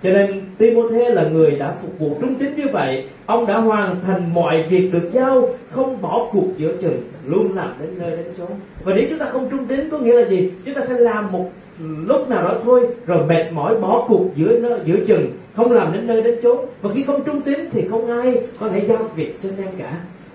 Cho 0.03 0.11
nên 0.11 0.43
Timothy 0.59 1.05
là 1.09 1.29
người 1.29 1.51
đã 1.51 1.75
phục 1.83 1.99
vụ 1.99 2.17
trung 2.21 2.35
tín 2.35 2.55
như 2.57 2.65
vậy. 2.73 3.05
Ông 3.27 3.47
đã 3.47 3.59
hoàn 3.59 3.97
thành 4.07 4.35
mọi 4.35 4.63
việc 4.63 4.91
được 4.93 5.11
giao, 5.13 5.49
không 5.71 6.03
bỏ 6.03 6.29
cuộc 6.33 6.47
giữa 6.57 6.77
chừng, 6.81 7.03
luôn 7.27 7.57
làm 7.57 7.75
đến 7.81 7.91
nơi 7.99 8.11
đến 8.11 8.27
chốn. 8.39 8.49
Và 8.85 8.95
nếu 8.95 9.05
chúng 9.11 9.19
ta 9.19 9.27
không 9.27 9.51
trung 9.51 9.67
tín 9.67 9.91
có 9.91 9.99
nghĩa 9.99 10.23
là 10.23 10.29
gì? 10.29 10.51
Chúng 10.65 10.75
ta 10.75 10.81
sẽ 10.81 10.95
làm 10.99 11.33
một 11.33 11.51
lúc 11.83 12.29
nào 12.29 12.43
đó 12.43 12.55
thôi 12.65 12.87
rồi 13.07 13.25
mệt 13.27 13.53
mỏi 13.53 13.81
bỏ 13.81 14.05
cuộc 14.09 14.25
giữa 14.37 14.59
nơi, 14.59 14.81
giữa 14.85 14.97
chừng 15.07 15.31
không 15.57 15.73
làm 15.73 15.93
đến 15.93 16.07
nơi 16.07 16.23
đến 16.23 16.39
chốn. 16.43 16.59
Và 16.83 16.91
khi 16.95 17.03
không 17.03 17.25
trung 17.25 17.43
tín 17.43 17.59
thì 17.71 17.89
không 17.89 18.21
ai 18.21 18.39
có 18.61 18.69
thể 18.69 18.87
giao 18.89 18.99
việc 19.17 19.39
cho 19.43 19.49
em 19.59 19.69
cả. 19.79 19.93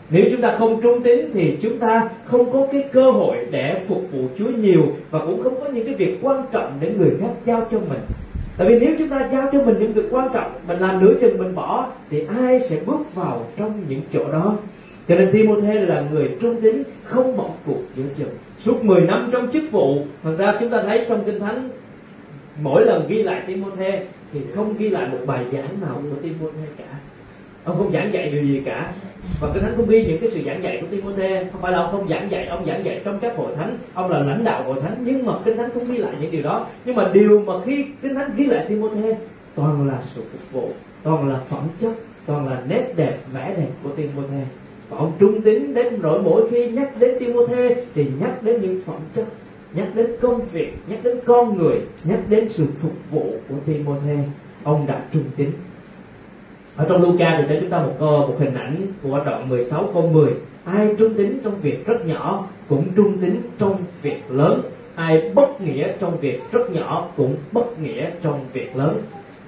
Nếu 0.10 0.26
chúng 0.32 0.42
ta 0.42 0.56
không 0.60 0.82
trung 0.82 1.02
tín 1.02 1.30
thì 1.34 1.58
chúng 1.62 1.78
ta 1.78 2.10
không 2.26 2.52
có 2.52 2.68
cái 2.72 2.84
cơ 2.92 3.12
hội 3.12 3.38
để 3.52 3.82
phục 3.88 4.04
vụ 4.12 4.20
Chúa 4.38 4.50
nhiều 4.58 4.84
và 5.12 5.20
cũng 5.20 5.44
không 5.44 5.56
có 5.60 5.70
những 5.74 5.86
cái 5.86 5.96
việc 5.96 6.18
quan 6.22 6.44
trọng 6.52 6.72
để 6.80 6.94
người 6.98 7.12
khác 7.22 7.32
giao 7.46 7.68
cho 7.72 7.78
mình. 7.78 8.00
Tại 8.58 8.68
vì 8.68 8.80
nếu 8.80 8.96
chúng 9.00 9.10
ta 9.10 9.30
giao 9.32 9.50
cho 9.52 9.62
mình 9.62 9.76
những 9.80 9.94
việc 9.94 10.08
quan 10.12 10.28
trọng 10.34 10.52
mình 10.68 10.80
làm 10.80 11.00
nửa 11.00 11.14
chừng 11.22 11.38
mình 11.38 11.56
bỏ 11.56 11.88
thì 12.10 12.24
ai 12.40 12.60
sẽ 12.60 12.80
bước 12.86 13.16
vào 13.16 13.46
trong 13.58 13.74
những 13.90 14.02
chỗ 14.14 14.32
đó? 14.32 14.56
Cho 15.08 15.16
nên 15.16 15.32
Timothy 15.32 15.80
là 15.80 16.04
người 16.12 16.30
trung 16.42 16.62
tín, 16.62 16.84
không 17.04 17.38
bỏ 17.38 17.46
cuộc 17.66 17.82
giữa 17.96 18.04
chừng. 18.18 18.30
Suốt 18.58 18.84
10 18.84 19.02
năm 19.02 19.30
trong 19.34 19.52
chức 19.52 19.64
vụ, 19.72 19.98
thật 20.24 20.36
ra 20.38 20.58
chúng 20.60 20.70
ta 20.70 20.84
thấy 20.84 21.06
trong 21.10 21.24
kinh 21.26 21.40
thánh, 21.40 21.70
mỗi 22.62 22.86
lần 22.86 23.08
ghi 23.08 23.24
lại 23.24 23.42
Timothy 23.48 23.92
thì 24.34 24.40
không 24.56 24.78
ghi 24.78 24.90
lại 24.90 25.08
một 25.08 25.18
bài 25.26 25.46
giảng 25.54 25.82
nào 25.82 26.02
của 26.04 26.18
Timothy 26.22 26.70
cả. 26.78 26.86
Ông 27.64 27.78
không 27.78 27.92
giảng 27.92 28.14
dạy 28.14 28.30
điều 28.30 28.44
gì 28.44 28.62
cả. 28.66 28.94
Và 29.42 29.50
kinh 29.54 29.64
thánh 29.64 29.74
không 29.76 29.90
ghi 29.90 30.06
những 30.06 30.18
cái 30.18 30.30
sự 30.30 30.42
giảng 30.46 30.64
dạy 30.64 30.78
của 30.82 30.88
Timothy 30.92 31.50
không 31.52 31.62
phải 31.62 31.72
là 31.72 31.78
ông 31.78 31.92
không 31.92 32.10
giảng 32.10 32.32
dạy, 32.32 32.48
ông 32.48 32.66
giảng 32.66 32.86
dạy 32.86 33.02
trong 33.06 33.20
các 33.20 33.38
hội 33.38 33.56
thánh, 33.56 33.78
ông 33.94 34.12
là 34.12 34.20
lãnh 34.20 34.44
đạo 34.44 34.64
hội 34.64 34.82
thánh, 34.82 34.96
nhưng 35.00 35.26
mà 35.26 35.34
kinh 35.46 35.58
thánh 35.58 35.70
không 35.74 35.86
ghi 35.86 35.98
lại 35.98 36.14
những 36.22 36.32
điều 36.32 36.44
đó. 36.44 36.68
Nhưng 36.86 36.96
mà 36.96 37.10
điều 37.14 37.40
mà 37.40 37.54
khi 37.66 37.86
kinh 38.02 38.16
thánh 38.16 38.30
ghi 38.36 38.46
lại 38.46 38.66
Timothy 38.70 39.10
toàn 39.56 39.88
là 39.88 40.02
sự 40.02 40.22
phục 40.32 40.52
vụ, 40.52 40.70
toàn 41.04 41.30
là 41.30 41.40
phẩm 41.48 41.64
chất, 41.82 41.94
toàn 42.26 42.50
là 42.50 42.62
nét 42.70 42.94
đẹp, 42.96 43.18
vẻ 43.34 43.54
đẹp 43.58 43.70
của 43.84 43.90
Timothy 43.90 44.44
bọn 44.90 45.00
ông 45.00 45.12
trung 45.20 45.42
tín 45.42 45.74
đến 45.74 46.00
nỗi 46.02 46.22
mỗi 46.22 46.50
khi 46.50 46.72
nhắc 46.72 47.00
đến 47.00 47.16
Timothy 47.20 47.76
thì 47.96 48.06
nhắc 48.20 48.44
đến 48.44 48.62
những 48.62 48.82
phẩm 48.86 49.00
chất, 49.16 49.26
nhắc 49.74 49.88
đến 49.96 50.06
công 50.22 50.42
việc, 50.42 50.74
nhắc 50.88 51.00
đến 51.04 51.18
con 51.26 51.58
người, 51.58 51.82
nhắc 52.04 52.20
đến 52.30 52.50
sự 52.50 52.66
phục 52.82 52.94
vụ 53.12 53.34
của 53.50 53.56
Timothy, 53.66 54.18
ông 54.64 54.88
đã 54.88 55.02
trung 55.14 55.24
tín. 55.38 55.50
Ở 56.76 56.86
trong 56.90 57.02
Luca 57.02 57.38
thì 57.38 57.44
cho 57.50 57.60
chúng 57.62 57.70
ta 57.70 57.80
một 57.80 57.94
câu 58.00 58.28
một 58.28 58.36
hình 58.40 58.54
ảnh 58.54 58.76
của 59.04 59.22
đoạn 59.26 59.50
16 59.50 59.90
câu 59.94 60.10
10 60.14 60.34
ai 60.66 60.96
trung 60.98 61.14
tín 61.14 61.40
trong 61.44 61.62
việc 61.62 61.86
rất 61.86 62.06
nhỏ 62.06 62.48
cũng 62.70 62.86
trung 62.96 63.18
tín 63.22 63.42
trong 63.60 63.78
việc 64.02 64.22
lớn. 64.30 64.62
Ai 64.96 65.32
bất 65.34 65.62
nghĩa 65.62 65.88
trong 66.00 66.20
việc 66.20 66.42
rất 66.52 66.72
nhỏ 66.72 67.08
cũng 67.18 67.36
bất 67.52 67.80
nghĩa 67.80 68.10
trong 68.22 68.40
việc 68.54 68.76
lớn. 68.76 69.02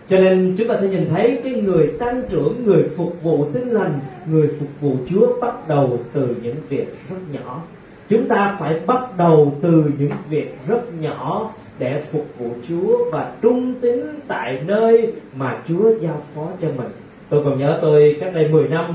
Cho 0.07 0.19
nên 0.19 0.55
chúng 0.57 0.67
ta 0.67 0.77
sẽ 0.81 0.87
nhìn 0.87 1.05
thấy 1.09 1.39
cái 1.43 1.53
người 1.53 1.87
tăng 1.99 2.21
trưởng, 2.29 2.65
người 2.65 2.83
phục 2.97 3.23
vụ 3.23 3.45
tinh 3.53 3.69
lành 3.69 3.93
người 4.31 4.47
phục 4.59 4.69
vụ 4.81 4.95
chúa 5.09 5.39
bắt 5.41 5.67
đầu 5.67 5.99
từ 6.13 6.35
những 6.43 6.55
việc 6.69 6.95
rất 7.09 7.17
nhỏ. 7.31 7.61
Chúng 8.09 8.27
ta 8.27 8.55
phải 8.59 8.79
bắt 8.85 9.17
đầu 9.17 9.53
từ 9.61 9.83
những 9.99 10.11
việc 10.29 10.57
rất 10.67 10.93
nhỏ 10.99 11.53
để 11.79 12.03
phục 12.11 12.27
vụ 12.39 12.49
chúa 12.67 13.11
và 13.11 13.31
trung 13.41 13.73
tín 13.81 14.01
tại 14.27 14.61
nơi 14.65 15.13
mà 15.35 15.57
chúa 15.67 15.91
giao 15.99 16.21
phó 16.35 16.47
cho 16.61 16.67
mình. 16.67 16.89
Tôi 17.29 17.43
còn 17.43 17.59
nhớ 17.59 17.79
tôi 17.81 18.17
cách 18.19 18.31
đây 18.33 18.47
10 18.47 18.67
năm, 18.67 18.85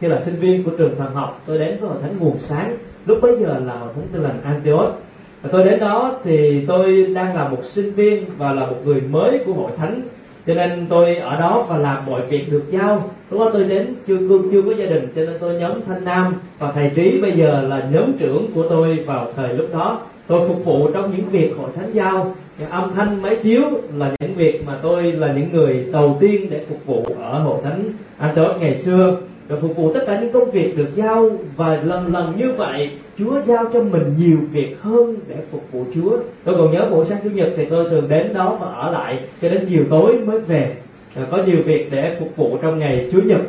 khi 0.00 0.08
là 0.08 0.20
sinh 0.20 0.34
viên 0.36 0.64
của 0.64 0.70
trường 0.78 0.96
thần 0.98 1.14
học, 1.14 1.42
tôi 1.46 1.58
đến 1.58 1.76
với 1.80 1.88
hội 1.88 1.98
thánh 2.02 2.14
nguồn 2.18 2.38
sáng. 2.38 2.76
Lúc 3.06 3.18
bấy 3.22 3.36
giờ 3.40 3.58
là 3.66 3.78
hội 3.78 3.88
thánh 3.94 4.08
tin 4.12 4.22
lành 4.22 4.40
Antioch. 4.44 4.94
Và 5.42 5.48
tôi 5.52 5.64
đến 5.64 5.80
đó 5.80 6.20
thì 6.24 6.64
tôi 6.66 7.06
đang 7.14 7.36
là 7.36 7.48
một 7.48 7.64
sinh 7.64 7.92
viên 7.92 8.24
và 8.38 8.52
là 8.52 8.66
một 8.66 8.76
người 8.84 9.00
mới 9.00 9.38
của 9.46 9.52
hội 9.52 9.70
thánh 9.76 10.02
cho 10.46 10.54
nên 10.54 10.86
tôi 10.88 11.16
ở 11.16 11.40
đó 11.40 11.64
và 11.68 11.78
làm 11.78 12.06
mọi 12.06 12.20
việc 12.26 12.52
được 12.52 12.64
giao. 12.70 13.10
Lúc 13.30 13.40
đó 13.40 13.50
tôi 13.52 13.64
đến 13.64 13.94
chưa 14.06 14.18
cương, 14.18 14.48
chưa 14.52 14.62
có 14.62 14.72
gia 14.78 14.86
đình, 14.86 15.08
cho 15.16 15.24
nên 15.24 15.34
tôi 15.40 15.54
nhóm 15.54 15.72
thanh 15.86 16.04
nam 16.04 16.34
và 16.58 16.72
thầy 16.72 16.90
trí 16.94 17.20
bây 17.20 17.32
giờ 17.32 17.62
là 17.62 17.88
nhóm 17.92 18.12
trưởng 18.18 18.46
của 18.54 18.68
tôi 18.68 18.96
vào 18.96 19.26
thời 19.36 19.54
lúc 19.54 19.68
đó. 19.72 19.98
Tôi 20.26 20.48
phục 20.48 20.64
vụ 20.64 20.90
trong 20.94 21.14
những 21.16 21.26
việc 21.26 21.54
hội 21.58 21.70
thánh 21.76 21.92
giao. 21.92 22.34
Âm 22.70 22.94
thanh, 22.94 23.22
máy 23.22 23.36
chiếu 23.42 23.62
là 23.96 24.10
những 24.20 24.34
việc 24.34 24.66
mà 24.66 24.72
tôi 24.82 25.12
là 25.12 25.32
những 25.32 25.52
người 25.52 25.86
đầu 25.92 26.16
tiên 26.20 26.46
để 26.50 26.60
phục 26.68 26.86
vụ 26.86 27.04
ở 27.22 27.38
hội 27.38 27.60
thánh 27.64 27.82
anh 28.18 28.34
Antioch 28.34 28.60
ngày 28.60 28.76
xưa 28.76 29.16
và 29.52 29.58
phục 29.60 29.76
vụ 29.76 29.92
tất 29.92 30.04
cả 30.06 30.20
những 30.20 30.32
công 30.32 30.50
việc 30.50 30.76
được 30.76 30.88
giao 30.94 31.30
và 31.56 31.80
lần 31.84 32.12
lần 32.12 32.36
như 32.36 32.52
vậy 32.52 32.90
Chúa 33.18 33.42
giao 33.46 33.64
cho 33.72 33.82
mình 33.82 34.14
nhiều 34.18 34.38
việc 34.52 34.76
hơn 34.80 35.16
để 35.28 35.36
phục 35.50 35.72
vụ 35.72 35.84
Chúa. 35.94 36.16
Tôi 36.44 36.54
còn 36.58 36.72
nhớ 36.72 36.88
buổi 36.90 37.04
sáng 37.04 37.18
chủ 37.24 37.30
nhật 37.30 37.52
thì 37.56 37.64
tôi 37.64 37.90
thường 37.90 38.08
đến 38.08 38.34
đó 38.34 38.58
và 38.60 38.66
ở 38.66 38.90
lại 38.92 39.18
cho 39.42 39.48
đến 39.48 39.64
chiều 39.68 39.84
tối 39.90 40.18
mới 40.26 40.40
về. 40.40 40.76
À, 41.14 41.26
có 41.30 41.38
nhiều 41.46 41.56
việc 41.64 41.88
để 41.90 42.16
phục 42.20 42.36
vụ 42.36 42.58
trong 42.62 42.78
ngày 42.78 43.08
Chúa 43.12 43.20
nhật. 43.22 43.40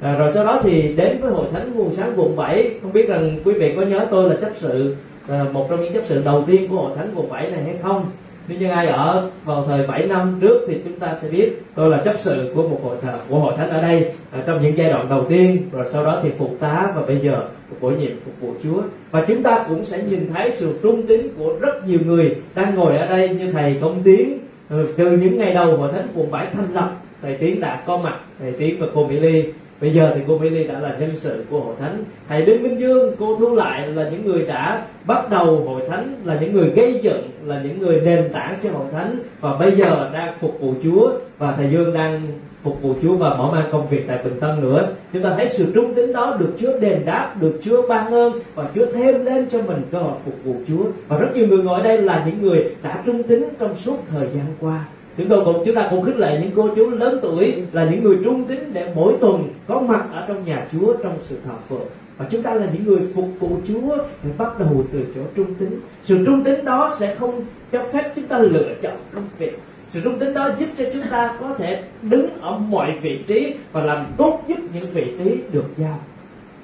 À, 0.00 0.16
rồi 0.16 0.30
sau 0.34 0.44
đó 0.44 0.60
thì 0.62 0.82
đến 0.82 1.18
với 1.20 1.30
hội 1.30 1.46
thánh 1.52 1.72
nguồn 1.74 1.94
sáng 1.94 2.12
quận 2.16 2.36
7 2.36 2.70
không 2.82 2.92
biết 2.92 3.08
rằng 3.08 3.38
quý 3.44 3.52
vị 3.52 3.72
có 3.76 3.82
nhớ 3.82 4.06
tôi 4.10 4.30
là 4.30 4.36
chấp 4.40 4.50
sự 4.54 4.96
à, 5.28 5.44
một 5.52 5.66
trong 5.70 5.80
những 5.80 5.92
chấp 5.92 6.02
sự 6.06 6.22
đầu 6.24 6.44
tiên 6.46 6.68
của 6.68 6.76
hội 6.76 6.92
thánh 6.96 7.08
quận 7.14 7.28
7 7.28 7.50
này 7.50 7.62
hay 7.62 7.74
không? 7.82 8.04
Nếu 8.48 8.58
như 8.58 8.68
ai 8.68 8.86
ở 8.86 9.30
vào 9.44 9.64
thời 9.68 9.86
7 9.86 10.06
năm 10.06 10.38
trước 10.40 10.64
thì 10.68 10.76
chúng 10.84 10.98
ta 10.98 11.16
sẽ 11.22 11.28
biết 11.28 11.62
tôi 11.74 11.90
là 11.90 12.02
chấp 12.04 12.14
sự 12.18 12.52
của 12.54 12.62
một 12.62 12.80
hội 12.84 12.96
thờ 13.02 13.18
của 13.28 13.38
hội 13.38 13.54
thánh 13.56 13.70
ở 13.70 13.82
đây 13.82 14.06
ở 14.32 14.42
trong 14.46 14.62
những 14.62 14.78
giai 14.78 14.90
đoạn 14.90 15.08
đầu 15.08 15.26
tiên, 15.28 15.68
rồi 15.72 15.86
sau 15.92 16.04
đó 16.04 16.20
thì 16.22 16.30
phục 16.38 16.56
tá 16.60 16.92
và 16.96 17.02
bây 17.02 17.18
giờ 17.18 17.42
bổ 17.80 17.90
nhiệm 17.90 18.20
phục 18.24 18.34
vụ 18.40 18.54
Chúa. 18.62 18.82
Và 19.10 19.24
chúng 19.28 19.42
ta 19.42 19.64
cũng 19.68 19.84
sẽ 19.84 20.02
nhìn 20.02 20.30
thấy 20.34 20.52
sự 20.52 20.78
trung 20.82 21.06
tín 21.06 21.28
của 21.38 21.54
rất 21.60 21.88
nhiều 21.88 21.98
người 22.06 22.36
đang 22.54 22.74
ngồi 22.74 22.96
ở 22.96 23.06
đây 23.06 23.28
như 23.28 23.52
thầy 23.52 23.76
công 23.80 24.02
tiến 24.02 24.38
ừ, 24.70 24.94
từ 24.96 25.10
những 25.10 25.38
ngày 25.38 25.54
đầu 25.54 25.76
hội 25.76 25.92
thánh 25.92 26.08
quận 26.14 26.30
bãi 26.30 26.46
thành 26.52 26.74
lập. 26.74 26.92
Thầy 27.22 27.36
tiến 27.36 27.60
đã 27.60 27.82
có 27.86 27.96
mặt, 27.96 28.16
thầy 28.40 28.52
tiến 28.52 28.76
và 28.80 28.86
cô 28.94 29.06
mỹ 29.06 29.20
ly 29.20 29.44
bây 29.82 29.94
giờ 29.94 30.12
thì 30.14 30.20
cô 30.28 30.38
Mỹ 30.38 30.50
Ly 30.50 30.64
đã 30.64 30.80
là 30.80 30.96
nhân 31.00 31.10
sự 31.16 31.44
của 31.50 31.60
hội 31.60 31.74
thánh. 31.80 32.04
Thầy 32.28 32.42
Đinh 32.42 32.62
Minh 32.62 32.80
Dương, 32.80 33.16
cô 33.18 33.36
Thu 33.36 33.54
Lại 33.54 33.88
là 33.88 34.10
những 34.10 34.26
người 34.26 34.42
đã 34.42 34.86
bắt 35.04 35.30
đầu 35.30 35.44
hội 35.44 35.82
thánh, 35.88 36.14
là 36.24 36.38
những 36.40 36.52
người 36.52 36.70
gây 36.70 37.00
dựng, 37.02 37.30
là 37.44 37.62
những 37.64 37.78
người 37.78 38.00
nền 38.00 38.32
tảng 38.32 38.58
cho 38.62 38.70
hội 38.70 38.86
thánh. 38.92 39.16
Và 39.40 39.56
bây 39.56 39.72
giờ 39.72 40.10
đang 40.12 40.34
phục 40.40 40.60
vụ 40.60 40.74
Chúa 40.82 41.10
và 41.38 41.54
thầy 41.56 41.70
Dương 41.70 41.94
đang 41.94 42.20
phục 42.62 42.82
vụ 42.82 42.94
Chúa 43.02 43.16
và 43.16 43.34
mở 43.34 43.50
mang 43.52 43.64
công 43.72 43.88
việc 43.88 44.04
tại 44.08 44.18
Bình 44.24 44.40
Tân 44.40 44.60
nữa. 44.60 44.88
Chúng 45.12 45.22
ta 45.22 45.34
thấy 45.36 45.48
sự 45.48 45.72
trung 45.74 45.94
tín 45.94 46.12
đó 46.12 46.36
được 46.40 46.52
Chúa 46.58 46.78
đền 46.80 47.02
đáp, 47.04 47.34
được 47.40 47.60
Chúa 47.62 47.88
ban 47.88 48.12
ơn 48.12 48.32
và 48.54 48.64
Chúa 48.74 48.86
thêm 48.94 49.24
lên 49.24 49.48
cho 49.48 49.58
mình 49.66 49.82
cơ 49.90 49.98
hội 49.98 50.14
phục 50.24 50.34
vụ 50.44 50.54
Chúa. 50.68 50.84
Và 51.08 51.18
rất 51.18 51.28
nhiều 51.34 51.46
người 51.46 51.62
ngồi 51.62 51.80
ở 51.80 51.84
đây 51.84 52.02
là 52.02 52.24
những 52.26 52.42
người 52.42 52.64
đã 52.82 53.02
trung 53.06 53.22
tín 53.22 53.44
trong 53.58 53.76
suốt 53.76 53.96
thời 54.10 54.26
gian 54.34 54.46
qua 54.60 54.84
chúng 55.16 55.28
tôi 55.28 55.44
cũng, 55.44 55.62
chúng 55.66 55.74
ta 55.74 55.88
cũng 55.90 56.04
khích 56.04 56.16
lệ 56.16 56.40
những 56.42 56.50
cô 56.56 56.68
chú 56.76 56.90
lớn 56.90 57.18
tuổi 57.22 57.54
là 57.72 57.90
những 57.90 58.02
người 58.02 58.16
trung 58.24 58.44
tín 58.44 58.58
để 58.72 58.92
mỗi 58.94 59.14
tuần 59.20 59.48
có 59.66 59.80
mặt 59.80 60.04
ở 60.12 60.24
trong 60.28 60.44
nhà 60.44 60.66
Chúa 60.72 60.96
trong 61.02 61.18
sự 61.22 61.36
thờ 61.44 61.52
phượng. 61.68 61.86
Và 62.18 62.26
chúng 62.30 62.42
ta 62.42 62.54
là 62.54 62.66
những 62.72 62.84
người 62.84 63.00
phục 63.14 63.28
vụ 63.40 63.50
Chúa 63.68 63.96
bắt 64.38 64.58
đầu 64.58 64.84
từ 64.92 65.00
chỗ 65.14 65.20
trung 65.36 65.54
tín. 65.58 65.80
Sự 66.02 66.24
trung 66.26 66.44
tín 66.44 66.64
đó 66.64 66.94
sẽ 66.98 67.14
không 67.14 67.44
cho 67.72 67.82
phép 67.92 68.12
chúng 68.16 68.26
ta 68.26 68.38
lựa 68.38 68.68
chọn 68.82 68.92
công 69.14 69.24
việc. 69.38 69.58
Sự 69.88 70.00
trung 70.04 70.18
tín 70.18 70.34
đó 70.34 70.50
giúp 70.58 70.66
cho 70.78 70.84
chúng 70.92 71.02
ta 71.10 71.34
có 71.40 71.54
thể 71.58 71.82
đứng 72.02 72.26
ở 72.40 72.58
mọi 72.58 72.98
vị 73.02 73.18
trí 73.26 73.54
và 73.72 73.84
làm 73.84 74.04
tốt 74.16 74.40
nhất 74.48 74.58
những 74.74 74.90
vị 74.94 75.04
trí 75.18 75.40
được 75.52 75.64
giao. 75.76 75.98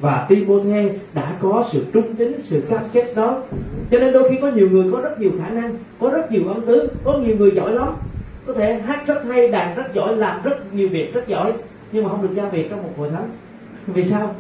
Và 0.01 0.27
Timothy 0.29 0.89
đã 1.15 1.37
có 1.41 1.65
sự 1.73 1.85
trung 1.93 2.15
tín, 2.15 2.41
sự 2.41 2.63
cam 2.71 2.81
kết 2.93 3.13
đó. 3.17 3.43
Cho 3.91 3.99
nên 3.99 4.13
đôi 4.13 4.31
khi 4.31 4.37
có 4.43 4.51
nhiều 4.51 4.71
người 4.71 4.93
có 4.93 5.01
rất 5.01 5.21
nhiều 5.21 5.31
khả 5.41 5.49
năng, 5.49 5.75
có 6.01 6.11
rất 6.11 6.33
nhiều 6.33 6.43
ân 6.49 6.61
tứ, 6.67 6.89
có 7.05 7.19
nhiều 7.19 7.37
người 7.37 7.51
giỏi 7.51 7.73
lắm 7.73 7.89
có 8.49 8.55
thể 8.55 8.75
hát 8.75 9.07
rất 9.07 9.25
hay, 9.25 9.49
đàn 9.49 9.75
rất 9.75 9.95
giỏi, 9.95 10.17
làm 10.17 10.43
rất 10.43 10.75
nhiều 10.75 10.89
việc 10.89 11.15
rất 11.15 11.29
giỏi, 11.29 11.53
nhưng 11.93 12.05
mà 12.05 12.11
không 12.11 12.23
được 12.23 12.35
giao 12.35 12.49
việc 12.49 12.71
trong 12.71 12.83
một 12.83 12.91
hội 12.97 13.11
thánh 13.11 13.31
vì 13.87 14.05
sao? 14.05 14.35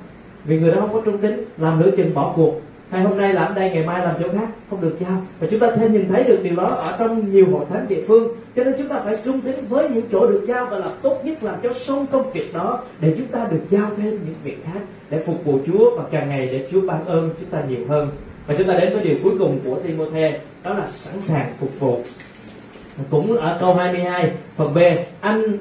Vì 0.45 0.61
người 0.61 0.71
đó 0.71 0.81
không 0.81 0.93
có 0.93 1.01
trung 1.05 1.19
tín, 1.19 1.45
làm 1.59 1.81
nửa 1.81 1.91
chừng 1.97 2.15
bỏ 2.15 2.33
cuộc. 2.37 2.61
Hay 2.91 3.03
hôm 3.03 3.19
nay 3.19 3.33
làm 3.33 3.55
đây, 3.55 3.71
ngày 3.71 3.87
mai 3.87 4.05
làm 4.05 4.15
chỗ 4.21 4.29
khác, 4.29 4.49
không 4.71 4.81
được 4.81 4.97
giao. 5.01 5.23
Và 5.41 5.47
chúng 5.51 5.61
ta 5.61 5.73
sẽ 5.77 5.89
nhìn 5.89 6.09
thấy 6.09 6.25
được 6.25 6.41
điều 6.43 6.57
đó 6.57 6.67
ở 6.67 6.97
trong 6.99 7.33
nhiều 7.33 7.47
hội 7.53 7.65
thánh 7.71 7.89
địa 7.89 8.03
phương. 8.09 8.29
Cho 8.57 8.65
nên 8.65 8.75
chúng 8.79 8.89
ta 8.89 9.01
phải 9.05 9.17
trung 9.25 9.41
tín 9.41 9.55
với 9.69 9.89
những 9.89 10.05
chỗ 10.13 10.27
được 10.27 10.45
giao 10.49 10.67
và 10.67 10.79
làm 10.79 10.91
tốt 11.03 11.21
nhất, 11.25 11.43
làm 11.43 11.55
cho 11.63 11.73
xong 11.73 12.07
công 12.13 12.31
việc 12.31 12.55
đó, 12.55 12.83
để 13.01 13.15
chúng 13.19 13.27
ta 13.27 13.47
được 13.51 13.63
giao 13.71 13.91
thêm 13.97 14.11
những 14.11 14.35
việc 14.45 14.65
khác, 14.65 14.81
để 15.11 15.19
phục 15.27 15.45
vụ 15.45 15.59
Chúa 15.67 15.97
và 15.97 16.03
càng 16.11 16.29
ngày 16.29 16.49
để 16.53 16.69
Chúa 16.71 16.81
ban 16.81 17.07
ơn 17.07 17.31
chúng 17.41 17.51
ta 17.51 17.63
nhiều 17.69 17.81
hơn. 17.89 18.09
Và 18.47 18.55
chúng 18.59 18.67
ta 18.67 18.75
đến 18.75 18.93
với 18.93 19.05
điều 19.05 19.17
cuối 19.23 19.33
cùng 19.39 19.61
của 19.65 19.79
Timothy 19.87 20.39
đó 20.65 20.75
là 20.75 20.87
sẵn 20.87 21.21
sàng 21.21 21.53
phục 21.59 21.81
vụ 21.81 22.01
cũng 23.11 23.37
ở 23.37 23.57
câu 23.61 23.75
22 23.75 24.31
phần 24.57 24.75
B, 24.75 24.79
anh 25.21 25.59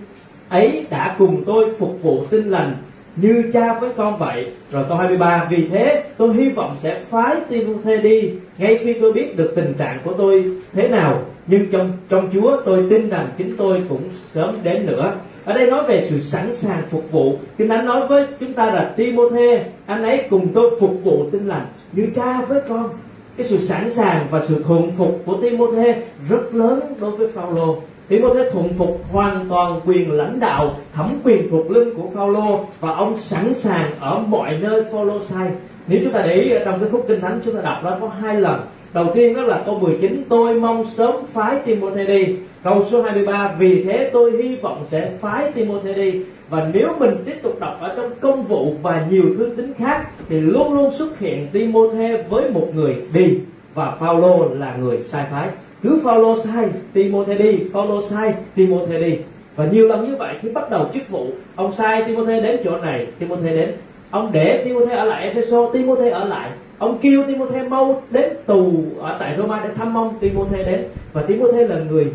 ấy 0.49 0.85
đã 0.89 1.15
cùng 1.17 1.43
tôi 1.45 1.73
phục 1.79 1.99
vụ 2.01 2.25
tinh 2.29 2.49
lành 2.49 2.75
như 3.15 3.43
cha 3.53 3.79
với 3.79 3.89
con 3.97 4.17
vậy. 4.17 4.45
Rồi 4.71 4.85
câu 4.89 4.97
23 4.97 5.47
vì 5.49 5.67
thế 5.67 6.03
tôi 6.17 6.33
hy 6.33 6.49
vọng 6.49 6.75
sẽ 6.79 6.99
phái 7.09 7.35
Timothy 7.49 7.97
đi, 7.97 8.31
ngay 8.57 8.77
khi 8.77 8.93
tôi 8.93 9.13
biết 9.13 9.37
được 9.37 9.53
tình 9.55 9.73
trạng 9.73 9.99
của 10.03 10.13
tôi 10.13 10.51
thế 10.73 10.87
nào. 10.87 11.21
Nhưng 11.47 11.71
trong 11.71 11.91
trong 12.09 12.29
Chúa 12.33 12.61
tôi 12.65 12.85
tin 12.89 13.09
rằng 13.09 13.29
chính 13.37 13.57
tôi 13.57 13.81
cũng 13.89 14.01
sớm 14.33 14.55
đến 14.63 14.85
nữa. 14.85 15.13
Ở 15.45 15.53
đây 15.53 15.71
nói 15.71 15.83
về 15.87 16.05
sự 16.09 16.19
sẵn 16.19 16.55
sàng 16.55 16.81
phục 16.89 17.11
vụ. 17.11 17.37
Kinh 17.57 17.69
thánh 17.69 17.85
nói 17.85 18.07
với 18.07 18.25
chúng 18.39 18.53
ta 18.53 18.65
là 18.65 18.93
Timothy 18.95 19.57
anh 19.85 20.03
ấy 20.03 20.23
cùng 20.29 20.47
tôi 20.53 20.77
phục 20.79 21.03
vụ 21.03 21.29
tinh 21.31 21.47
lành 21.47 21.65
như 21.93 22.07
cha 22.15 22.41
với 22.41 22.61
con 22.69 22.89
cái 23.37 23.47
sự 23.47 23.57
sẵn 23.57 23.93
sàng 23.93 24.27
và 24.31 24.45
sự 24.45 24.63
thuận 24.63 24.91
phục 24.91 25.21
của 25.25 25.37
Timôthê 25.41 25.95
rất 26.29 26.55
lớn 26.55 26.79
đối 26.99 27.11
với 27.11 27.27
Phaolô. 27.27 27.77
Timôthê 28.07 28.49
thuận 28.51 28.73
phục 28.73 29.01
hoàn 29.11 29.49
toàn 29.49 29.79
quyền 29.85 30.11
lãnh 30.11 30.39
đạo, 30.39 30.75
thẩm 30.93 31.09
quyền 31.23 31.51
thuộc 31.51 31.71
linh 31.71 31.93
của 31.93 32.07
Phaolô 32.15 32.65
và 32.79 32.91
ông 32.91 33.17
sẵn 33.17 33.53
sàng 33.53 33.85
ở 33.99 34.19
mọi 34.27 34.57
nơi 34.61 34.83
Phaolô 34.91 35.19
sai. 35.19 35.47
Nếu 35.87 35.99
chúng 36.03 36.13
ta 36.13 36.21
để 36.21 36.33
ý 36.33 36.53
trong 36.65 36.79
cái 36.79 36.89
khúc 36.89 37.05
kinh 37.07 37.21
thánh, 37.21 37.39
chúng 37.45 37.55
ta 37.55 37.61
đọc 37.61 37.83
đó 37.83 37.97
có 38.01 38.07
hai 38.21 38.41
lần. 38.41 38.59
Đầu 38.93 39.05
tiên 39.15 39.35
đó 39.35 39.41
là 39.41 39.61
câu 39.65 39.79
19 39.79 40.23
tôi 40.29 40.59
mong 40.59 40.83
sớm 40.83 41.15
phái 41.33 41.59
Timôthê 41.65 42.05
đi. 42.05 42.35
Câu 42.63 42.85
số 42.85 43.01
23 43.01 43.55
vì 43.59 43.83
thế 43.83 44.09
tôi 44.13 44.31
hy 44.31 44.55
vọng 44.55 44.85
sẽ 44.87 45.11
phái 45.21 45.51
Timôthê 45.51 45.93
đi. 45.93 46.21
Và 46.49 46.69
nếu 46.73 46.89
mình 46.99 47.15
tiếp 47.25 47.35
tục 47.43 47.59
đọc 47.59 47.77
ở 47.81 47.93
trong 47.95 48.11
công 48.21 48.43
vụ 48.43 48.73
và 48.81 49.07
nhiều 49.09 49.23
thứ 49.37 49.51
tính 49.57 49.73
khác 49.77 50.05
thì 50.29 50.39
luôn 50.41 50.73
luôn 50.73 50.91
xuất 50.91 51.19
hiện 51.19 51.47
Timôthê 51.51 52.23
với 52.29 52.49
một 52.51 52.67
người 52.75 52.95
đi 53.13 53.39
và 53.73 53.95
Phaolô 53.99 54.49
là 54.53 54.75
người 54.75 54.99
sai 54.99 55.25
phái. 55.31 55.49
Cứ 55.83 55.99
Phaolô 56.03 56.37
sai 56.37 56.69
Timôthê 56.93 57.35
đi, 57.35 57.59
Phaolô 57.73 58.01
sai 58.01 58.33
Timôthê 58.55 58.99
đi. 58.99 59.17
Và 59.55 59.65
nhiều 59.65 59.87
lần 59.87 60.03
như 60.03 60.15
vậy 60.15 60.35
khi 60.41 60.49
bắt 60.49 60.69
đầu 60.69 60.85
chức 60.93 61.09
vụ, 61.09 61.27
ông 61.55 61.73
sai 61.73 62.03
Timôthê 62.03 62.41
đến 62.41 62.59
chỗ 62.63 62.77
này 62.77 63.07
Timôthê 63.19 63.55
đến. 63.55 63.71
Ông 64.11 64.31
để 64.31 64.61
Timôthê 64.65 64.95
ở 64.95 65.05
lại 65.05 65.23
Ephesos 65.23 65.73
Timôthê 65.73 66.09
ở 66.09 66.25
lại. 66.25 66.49
Ông 66.77 66.97
kêu 67.01 67.23
Timôthê 67.27 67.63
mau 67.63 68.01
đến 68.11 68.29
tù 68.45 68.83
ở 68.99 69.17
tại 69.19 69.35
Roma 69.37 69.61
để 69.63 69.73
thăm 69.75 69.97
ông 69.97 70.13
Timôthê 70.19 70.63
đến. 70.63 70.83
Và 71.13 71.21
Timôthê 71.21 71.67
là 71.67 71.79
người 71.89 72.05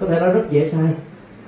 có 0.00 0.06
thể 0.06 0.20
nói 0.20 0.32
rất 0.32 0.42
dễ 0.50 0.64
sai 0.64 0.88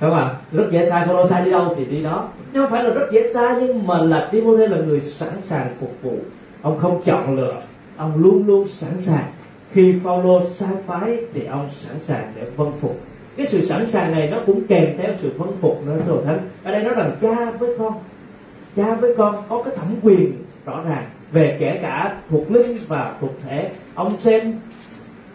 không 0.09 0.19
ạ? 0.19 0.35
Rất 0.51 0.63
dễ 0.71 0.85
sai 0.85 1.07
follow 1.07 1.27
sai 1.27 1.45
đi 1.45 1.51
đâu 1.51 1.73
thì 1.77 1.85
đi 1.85 2.03
đó. 2.03 2.27
Nhưng 2.53 2.63
không 2.63 2.71
phải 2.71 2.83
là 2.83 2.89
rất 2.89 3.07
dễ 3.11 3.27
sai, 3.33 3.55
nhưng 3.59 3.87
mà 3.87 4.01
là 4.01 4.29
Timothy 4.31 4.67
là 4.67 4.77
người 4.77 5.01
sẵn 5.01 5.29
sàng 5.43 5.75
phục 5.79 5.93
vụ. 6.01 6.17
Ông 6.61 6.79
không 6.79 7.01
chọn 7.05 7.35
lựa. 7.35 7.61
Ông 7.97 8.11
luôn 8.15 8.47
luôn 8.47 8.67
sẵn 8.67 9.01
sàng. 9.01 9.23
Khi 9.71 9.93
follow 10.03 10.45
sai 10.45 10.73
phái 10.85 11.17
thì 11.33 11.45
ông 11.45 11.69
sẵn 11.71 11.99
sàng 11.99 12.31
để 12.35 12.41
vâng 12.55 12.71
phục. 12.79 12.99
Cái 13.37 13.45
sự 13.45 13.65
sẵn 13.65 13.89
sàng 13.89 14.11
này 14.11 14.29
nó 14.31 14.37
cũng 14.45 14.67
kèm 14.67 14.97
theo 14.97 15.11
sự 15.21 15.31
vâng 15.37 15.53
phục 15.61 15.85
nữa 15.85 15.97
rồi 16.07 16.17
thánh. 16.25 16.39
Ở 16.63 16.71
đây 16.71 16.83
nó 16.83 16.89
rằng 16.89 17.11
cha 17.21 17.51
với 17.59 17.75
con. 17.79 17.93
Cha 18.75 18.95
với 18.95 19.15
con 19.17 19.35
có 19.49 19.61
cái 19.63 19.75
thẩm 19.75 19.87
quyền 20.03 20.33
rõ 20.65 20.83
ràng 20.89 21.05
về 21.31 21.57
kể 21.59 21.79
cả 21.81 22.15
thuộc 22.29 22.51
linh 22.51 22.77
và 22.87 23.15
thuộc 23.21 23.31
thể. 23.43 23.69
Ông 23.95 24.19
xem 24.19 24.59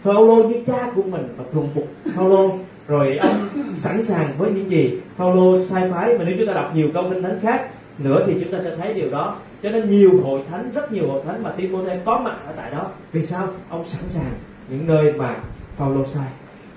Phaolô 0.01 0.35
như 0.35 0.55
cha 0.67 0.91
của 0.95 1.03
mình 1.03 1.27
và 1.37 1.43
thuần 1.53 1.67
phục 1.73 1.87
Phaolô 2.15 2.51
rồi 2.87 3.17
ông 3.17 3.49
sẵn 3.75 4.03
sàng 4.03 4.33
với 4.37 4.51
những 4.51 4.71
gì 4.71 4.99
Phaolô 5.17 5.59
sai 5.59 5.91
phái 5.91 6.17
mà 6.17 6.23
nếu 6.25 6.35
chúng 6.37 6.47
ta 6.47 6.53
đọc 6.53 6.71
nhiều 6.75 6.89
câu 6.93 7.09
kinh 7.09 7.23
thánh 7.23 7.39
khác 7.41 7.67
nữa 7.97 8.23
thì 8.27 8.33
chúng 8.43 8.51
ta 8.51 8.59
sẽ 8.63 8.75
thấy 8.75 8.93
điều 8.93 9.09
đó. 9.11 9.35
Cho 9.63 9.69
nên 9.69 9.89
nhiều 9.89 10.11
hội 10.23 10.41
thánh, 10.51 10.71
rất 10.73 10.91
nhiều 10.91 11.07
hội 11.07 11.21
thánh 11.25 11.43
mà 11.43 11.51
Timôthê 11.51 11.99
có 12.05 12.19
mặt 12.19 12.35
ở 12.45 12.53
tại 12.55 12.71
đó. 12.71 12.87
Vì 13.11 13.25
sao? 13.25 13.47
Ông 13.69 13.85
sẵn 13.85 14.09
sàng 14.09 14.31
những 14.69 14.87
nơi 14.87 15.13
mà 15.13 15.35
Phaolô 15.77 16.05
sai. 16.05 16.27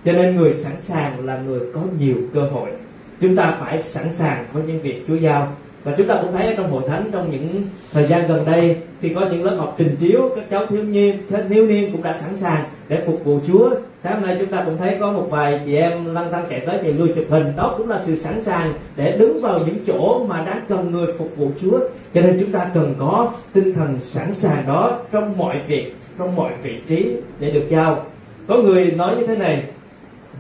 Cho 0.05 0.12
nên 0.12 0.37
người 0.37 0.55
sẵn 0.55 0.73
sàng 0.81 1.26
là 1.26 1.38
người 1.38 1.61
có 1.75 1.81
nhiều 1.99 2.17
cơ 2.35 2.40
hội. 2.40 2.71
Chúng 3.21 3.37
ta 3.37 3.57
phải 3.61 3.83
sẵn 3.83 4.14
sàng 4.14 4.45
với 4.52 4.62
những 4.62 4.81
việc 4.81 5.05
Chúa 5.09 5.14
giao. 5.14 5.52
Và 5.85 5.95
chúng 5.97 6.09
ta 6.09 6.19
cũng 6.23 6.33
thấy 6.33 6.55
trong 6.57 6.71
hội 6.71 6.83
thánh, 6.88 7.11
trong 7.12 7.31
những 7.31 7.62
thời 7.93 8.09
gian 8.09 8.29
gần 8.29 8.45
đây 8.45 8.76
khi 9.00 9.09
có 9.14 9.26
những 9.33 9.45
lớp 9.45 9.57
học 9.59 9.75
trình 9.78 9.97
chiếu, 10.00 10.30
các 10.37 10.45
cháu 10.50 10.66
thiếu 10.66 10.83
niên 10.83 11.19
thiếu 11.49 11.66
niên 11.66 11.92
cũng 11.92 12.02
đã 12.02 12.12
sẵn 12.12 12.37
sàng 12.37 12.64
để 12.88 13.00
phục 13.07 13.25
vụ 13.25 13.38
Chúa. 13.47 13.71
Sáng 14.00 14.14
hôm 14.14 14.26
nay 14.26 14.37
chúng 14.40 14.49
ta 14.49 14.62
cũng 14.64 14.76
thấy 14.78 14.97
có 15.00 15.12
một 15.12 15.26
vài 15.30 15.61
chị 15.66 15.75
em 15.76 16.14
lăn 16.14 16.33
tăng 16.33 16.45
chạy 16.50 16.61
tới 16.61 16.78
chạy 16.83 16.92
lui 16.92 17.09
chụp 17.14 17.25
hình. 17.28 17.45
Đó 17.57 17.75
cũng 17.78 17.88
là 17.88 18.00
sự 18.07 18.16
sẵn 18.16 18.42
sàng 18.42 18.73
để 18.97 19.16
đứng 19.19 19.40
vào 19.40 19.61
những 19.66 19.76
chỗ 19.87 20.25
mà 20.28 20.45
đang 20.47 20.61
cần 20.69 20.90
người 20.90 21.12
phục 21.19 21.37
vụ 21.37 21.50
Chúa. 21.61 21.78
Cho 22.14 22.21
nên 22.21 22.37
chúng 22.40 22.50
ta 22.50 22.71
cần 22.75 22.95
có 22.99 23.33
tinh 23.52 23.73
thần 23.73 24.00
sẵn 24.00 24.35
sàng 24.35 24.64
đó 24.66 24.99
trong 25.12 25.38
mọi 25.38 25.57
việc, 25.66 25.95
trong 26.19 26.37
mọi 26.37 26.52
vị 26.62 26.75
trí 26.87 27.07
để 27.40 27.50
được 27.50 27.64
giao. 27.69 28.04
Có 28.47 28.57
người 28.57 28.90
nói 28.90 29.16
như 29.19 29.26
thế 29.26 29.37
này, 29.37 29.62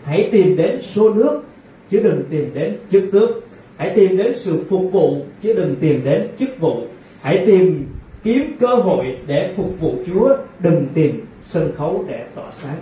hãy 0.04 0.28
tìm 0.32 0.56
đến 0.56 0.80
số 0.80 1.14
nước, 1.14 1.42
chứ 1.90 2.00
đừng 2.04 2.22
tìm 2.30 2.50
đến 2.54 2.76
chức 2.90 3.04
tước. 3.12 3.30
Hãy 3.76 3.90
tìm 3.94 4.16
đến 4.16 4.32
sự 4.32 4.64
phục 4.70 4.92
vụ, 4.92 5.16
chứ 5.42 5.52
đừng 5.52 5.76
tìm 5.80 6.00
đến 6.04 6.28
chức 6.38 6.60
vụ. 6.60 6.80
Hãy 7.22 7.42
tìm 7.46 7.86
kiếm 8.24 8.56
cơ 8.60 8.74
hội 8.74 9.16
để 9.26 9.52
phục 9.56 9.80
vụ 9.80 9.94
chúa, 10.06 10.36
đừng 10.58 10.86
tìm 10.94 11.26
sân 11.46 11.72
khấu 11.76 12.04
để 12.08 12.24
tỏa 12.34 12.50
sáng. 12.50 12.76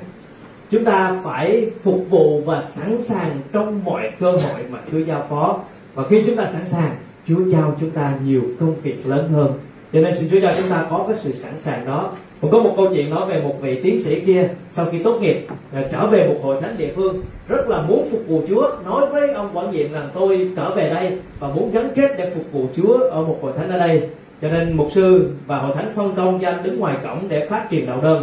Chúng 0.71 0.85
ta 0.85 1.21
phải 1.25 1.71
phục 1.83 2.07
vụ 2.11 2.43
và 2.45 2.63
sẵn 2.63 3.03
sàng 3.03 3.41
trong 3.53 3.85
mọi 3.85 4.11
cơ 4.21 4.31
hội 4.31 4.61
mà 4.71 4.79
chúa 4.93 4.99
giao 4.99 5.27
phó. 5.31 5.59
Và 5.95 6.05
khi 6.09 6.23
chúng 6.27 6.37
ta 6.37 6.47
sẵn 6.47 6.67
sàng, 6.67 6.97
chúa 7.29 7.45
giao 7.47 7.77
chúng 7.81 7.91
ta 7.91 8.19
nhiều 8.25 8.43
công 8.61 8.75
việc 8.83 9.07
lớn 9.07 9.29
hơn. 9.29 9.53
Cho 9.93 10.01
nên 10.01 10.17
xin 10.17 10.29
chúa 10.31 10.41
cho 10.41 10.53
chúng 10.57 10.69
ta 10.71 10.87
có 10.91 11.05
cái 11.09 11.17
sự 11.17 11.33
sẵn 11.33 11.59
sàng 11.59 11.87
đó. 11.87 12.13
Cũng 12.41 12.51
có 12.51 12.59
một 12.59 12.75
câu 12.77 12.89
chuyện 12.95 13.11
nói 13.11 13.29
về 13.29 13.43
một 13.43 13.55
vị 13.61 13.81
tiến 13.83 14.03
sĩ 14.03 14.21
kia, 14.21 14.49
sau 14.71 14.87
khi 14.93 14.99
tốt 15.03 15.19
nghiệp 15.21 15.47
à, 15.73 15.85
trở 15.93 16.07
về 16.07 16.29
một 16.29 16.37
hội 16.43 16.61
thánh 16.61 16.79
địa 16.79 16.93
phương, 16.97 17.23
rất 17.49 17.69
là 17.69 17.81
muốn 17.81 18.09
phục 18.11 18.21
vụ 18.29 18.43
Chúa, 18.49 18.71
nói 18.85 19.07
với 19.07 19.33
ông 19.33 19.51
quản 19.55 19.71
nhiệm 19.71 19.93
rằng, 19.93 20.11
tôi 20.15 20.51
trở 20.57 20.71
về 20.71 20.91
đây 20.95 21.19
và 21.39 21.49
muốn 21.49 21.71
gắn 21.73 21.89
kết 21.95 22.15
để 22.19 22.31
phục 22.31 22.53
vụ 22.53 22.67
Chúa 22.77 22.99
ở 22.99 23.23
một 23.23 23.39
hội 23.43 23.53
thánh 23.57 23.71
ở 23.71 23.79
đây 23.79 24.09
cho 24.43 24.49
nên 24.49 24.77
mục 24.77 24.89
sư 24.91 25.31
và 25.47 25.59
hội 25.59 25.77
thánh 25.77 25.93
phân 25.95 26.15
công 26.17 26.39
cho 26.41 26.49
anh 26.49 26.63
đứng 26.63 26.79
ngoài 26.79 26.97
cổng 27.05 27.29
để 27.29 27.47
phát 27.47 27.67
truyền 27.71 27.87
đạo 27.87 28.01
đơn. 28.03 28.23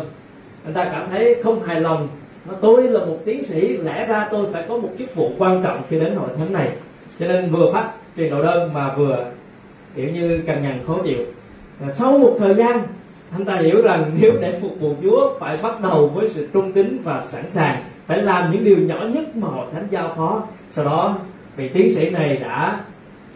Anh 0.65 0.73
ta 0.73 0.83
cảm 0.83 1.09
thấy 1.09 1.35
không 1.43 1.63
hài 1.63 1.81
lòng. 1.81 2.07
Nó 2.47 2.53
tôi 2.61 2.83
là 2.83 2.99
một 2.99 3.17
tiến 3.25 3.43
sĩ, 3.43 3.77
lẽ 3.77 4.07
ra 4.07 4.27
tôi 4.31 4.45
phải 4.53 4.63
có 4.69 4.77
một 4.77 4.89
chức 4.99 5.15
vụ 5.15 5.31
quan 5.37 5.63
trọng 5.63 5.81
khi 5.89 5.99
đến 5.99 6.15
hội 6.15 6.29
thánh 6.37 6.53
này. 6.53 6.69
Cho 7.19 7.27
nên 7.27 7.51
vừa 7.51 7.71
phát 7.73 7.91
truyền 8.17 8.31
đạo 8.31 8.43
đơn 8.43 8.73
mà 8.73 8.93
vừa, 8.97 9.25
kiểu 9.95 10.09
như, 10.09 10.41
cằn 10.47 10.63
nhằn 10.63 10.79
khó 10.87 10.97
chịu. 11.03 11.25
Sau 11.93 12.17
một 12.17 12.35
thời 12.39 12.53
gian, 12.53 12.79
anh 13.31 13.45
ta 13.45 13.55
hiểu 13.55 13.81
rằng 13.81 14.11
nếu 14.21 14.31
để 14.41 14.59
phục 14.61 14.79
vụ 14.79 14.93
Chúa 15.03 15.39
phải 15.39 15.57
bắt 15.63 15.81
đầu 15.81 16.07
với 16.07 16.29
sự 16.29 16.49
trung 16.53 16.71
tín 16.71 16.97
và 17.03 17.23
sẵn 17.27 17.49
sàng, 17.49 17.83
phải 18.07 18.21
làm 18.21 18.51
những 18.51 18.63
điều 18.63 18.77
nhỏ 18.77 18.99
nhất 19.13 19.35
mà 19.37 19.47
hội 19.47 19.65
thánh 19.73 19.87
giao 19.89 20.13
phó. 20.17 20.43
Sau 20.69 20.85
đó, 20.85 21.17
vị 21.57 21.69
tiến 21.69 21.95
sĩ 21.95 22.09
này 22.09 22.37
đã 22.37 22.79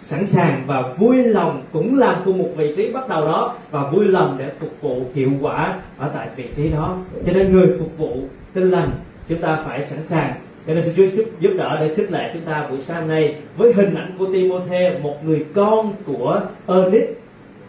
sẵn 0.02 0.28
sàng 0.28 0.64
và 0.68 0.82
vui 0.82 1.24
lòng 1.24 1.64
cũng 1.72 2.00
làm 2.00 2.16
cùng 2.26 2.38
một 2.38 2.50
vị 2.58 2.74
trí 2.76 2.92
bắt 2.92 3.10
đầu 3.10 3.26
đó 3.26 3.56
và 3.72 3.90
vui 3.92 4.06
lòng 4.06 4.36
để 4.40 4.52
phục 4.60 4.82
vụ 4.82 5.02
hiệu 5.16 5.30
quả 5.42 5.74
ở 5.98 6.10
tại 6.16 6.28
vị 6.36 6.46
trí 6.56 6.70
đó. 6.70 6.98
Cho 7.26 7.34
nên 7.34 7.52
người 7.52 7.68
phục 7.80 7.98
vụ 7.98 8.18
tin 8.54 8.72
lành 8.72 8.90
chúng 9.28 9.42
ta 9.42 9.64
phải 9.68 9.84
sẵn 9.84 10.04
sàng. 10.04 10.34
Cho 10.68 10.74
nên 10.74 10.84
xin 10.84 10.94
Chúa 10.98 11.06
giúp, 11.06 11.26
giúp 11.40 11.52
đỡ 11.58 11.78
để 11.80 11.96
khích 11.96 12.12
lệ 12.12 12.30
chúng 12.34 12.42
ta 12.42 12.68
buổi 12.70 12.80
sáng 12.80 13.08
nay 13.08 13.36
với 13.58 13.74
hình 13.74 13.96
ảnh 13.96 14.12
của 14.20 14.26
Timôthê 14.34 15.00
một 15.04 15.26
người 15.26 15.46
con 15.56 15.94
của 16.06 16.42
Ernest 16.68 17.19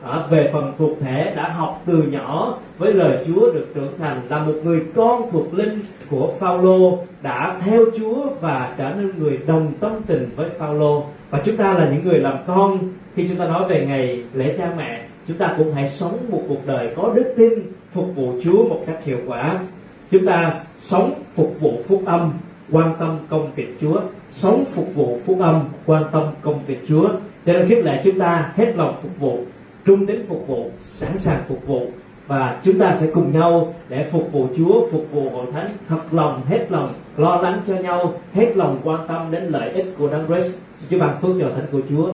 à, 0.03 0.27
về 0.31 0.51
phần 0.53 0.73
thuộc 0.79 0.91
thể 1.01 1.35
đã 1.37 1.49
học 1.49 1.83
từ 1.87 2.03
nhỏ 2.03 2.59
với 2.79 2.93
lời 2.93 3.25
Chúa 3.27 3.53
được 3.53 3.67
trưởng 3.75 3.99
thành 3.99 4.21
là 4.29 4.43
một 4.43 4.55
người 4.65 4.83
con 4.95 5.31
thuộc 5.31 5.55
linh 5.55 5.81
của 6.11 6.33
Phaolô 6.39 6.99
đã 7.23 7.59
theo 7.65 7.85
Chúa 7.99 8.27
và 8.41 8.75
trở 8.79 8.91
nên 8.97 9.13
người 9.19 9.39
đồng 9.47 9.73
tâm 9.81 9.93
tình 10.07 10.31
với 10.37 10.49
Phaolô. 10.59 11.05
Và 11.31 11.41
chúng 11.45 11.57
ta 11.57 11.73
là 11.73 11.91
những 11.91 12.05
người 12.05 12.19
làm 12.19 12.37
con. 12.47 12.79
Khi 13.15 13.29
chúng 13.29 13.37
ta 13.37 13.47
nói 13.47 13.69
về 13.69 13.87
ngày 13.87 14.23
lễ 14.35 14.55
cha 14.59 14.73
mẹ 14.77 15.03
chúng 15.29 15.37
ta 15.37 15.55
cũng 15.59 15.75
hãy 15.75 15.89
sống 15.89 16.19
một 16.29 16.43
cuộc 16.49 16.67
đời 16.67 16.89
có 16.97 17.13
đức 17.15 17.35
tin 17.37 17.53
phục 17.93 18.17
vụ 18.17 18.33
Chúa 18.45 18.69
một 18.69 18.83
cách 18.87 19.05
hiệu 19.05 19.19
quả. 19.27 19.59
Chúng 20.11 20.27
ta 20.27 20.53
sống 20.81 21.13
phục 21.35 21.57
vụ 21.61 21.83
phúc 21.89 22.03
âm 22.07 22.33
quan 22.71 22.95
tâm 22.99 23.19
công 23.29 23.51
việc 23.57 23.77
Chúa. 23.81 24.01
Sống 24.31 24.65
phục 24.65 24.95
vụ 24.95 25.19
phúc 25.27 25.39
âm 25.41 25.61
quan 25.87 26.05
tâm 26.13 26.23
công 26.43 26.61
việc 26.67 26.81
Chúa. 26.89 27.09
Cho 27.47 27.53
nên 27.53 27.69
khiếp 27.69 27.81
lệ 27.85 28.01
chúng 28.05 28.19
ta 28.19 28.53
hết 28.57 28.73
lòng 28.77 28.95
phục 29.03 29.21
vụ 29.21 29.39
trung 29.85 30.07
tín 30.07 30.27
phục 30.29 30.49
vụ 30.49 30.71
sẵn 30.83 31.19
sàng 31.19 31.43
phục 31.49 31.67
vụ. 31.67 31.87
Và 32.27 32.61
chúng 32.63 32.79
ta 32.79 32.97
sẽ 33.01 33.07
cùng 33.15 33.33
nhau 33.33 33.75
để 33.89 34.05
phục 34.13 34.33
vụ 34.33 34.47
Chúa, 34.57 34.89
phục 34.93 35.07
vụ 35.13 35.31
hội 35.31 35.47
thánh. 35.53 35.69
Thật 35.89 36.01
lòng, 36.11 36.43
hết 36.47 36.67
lòng, 36.71 36.93
lo 37.17 37.37
lắng 37.37 37.61
cho 37.67 37.75
nhau, 37.75 38.15
hết 38.33 38.57
lòng 38.57 38.81
quan 38.85 39.09
tâm 39.09 39.31
đến 39.31 39.45
lợi 39.45 39.71
ích 39.71 39.95
của 39.99 40.09
Đấng 40.09 40.27
Christ. 40.27 40.57
Xin 40.77 40.91
Chúa 40.91 40.99
ban 40.99 41.21
phước 41.21 41.37
cho 41.41 41.51
thánh 41.57 41.67
của 41.73 41.81
Chúa. 41.89 42.09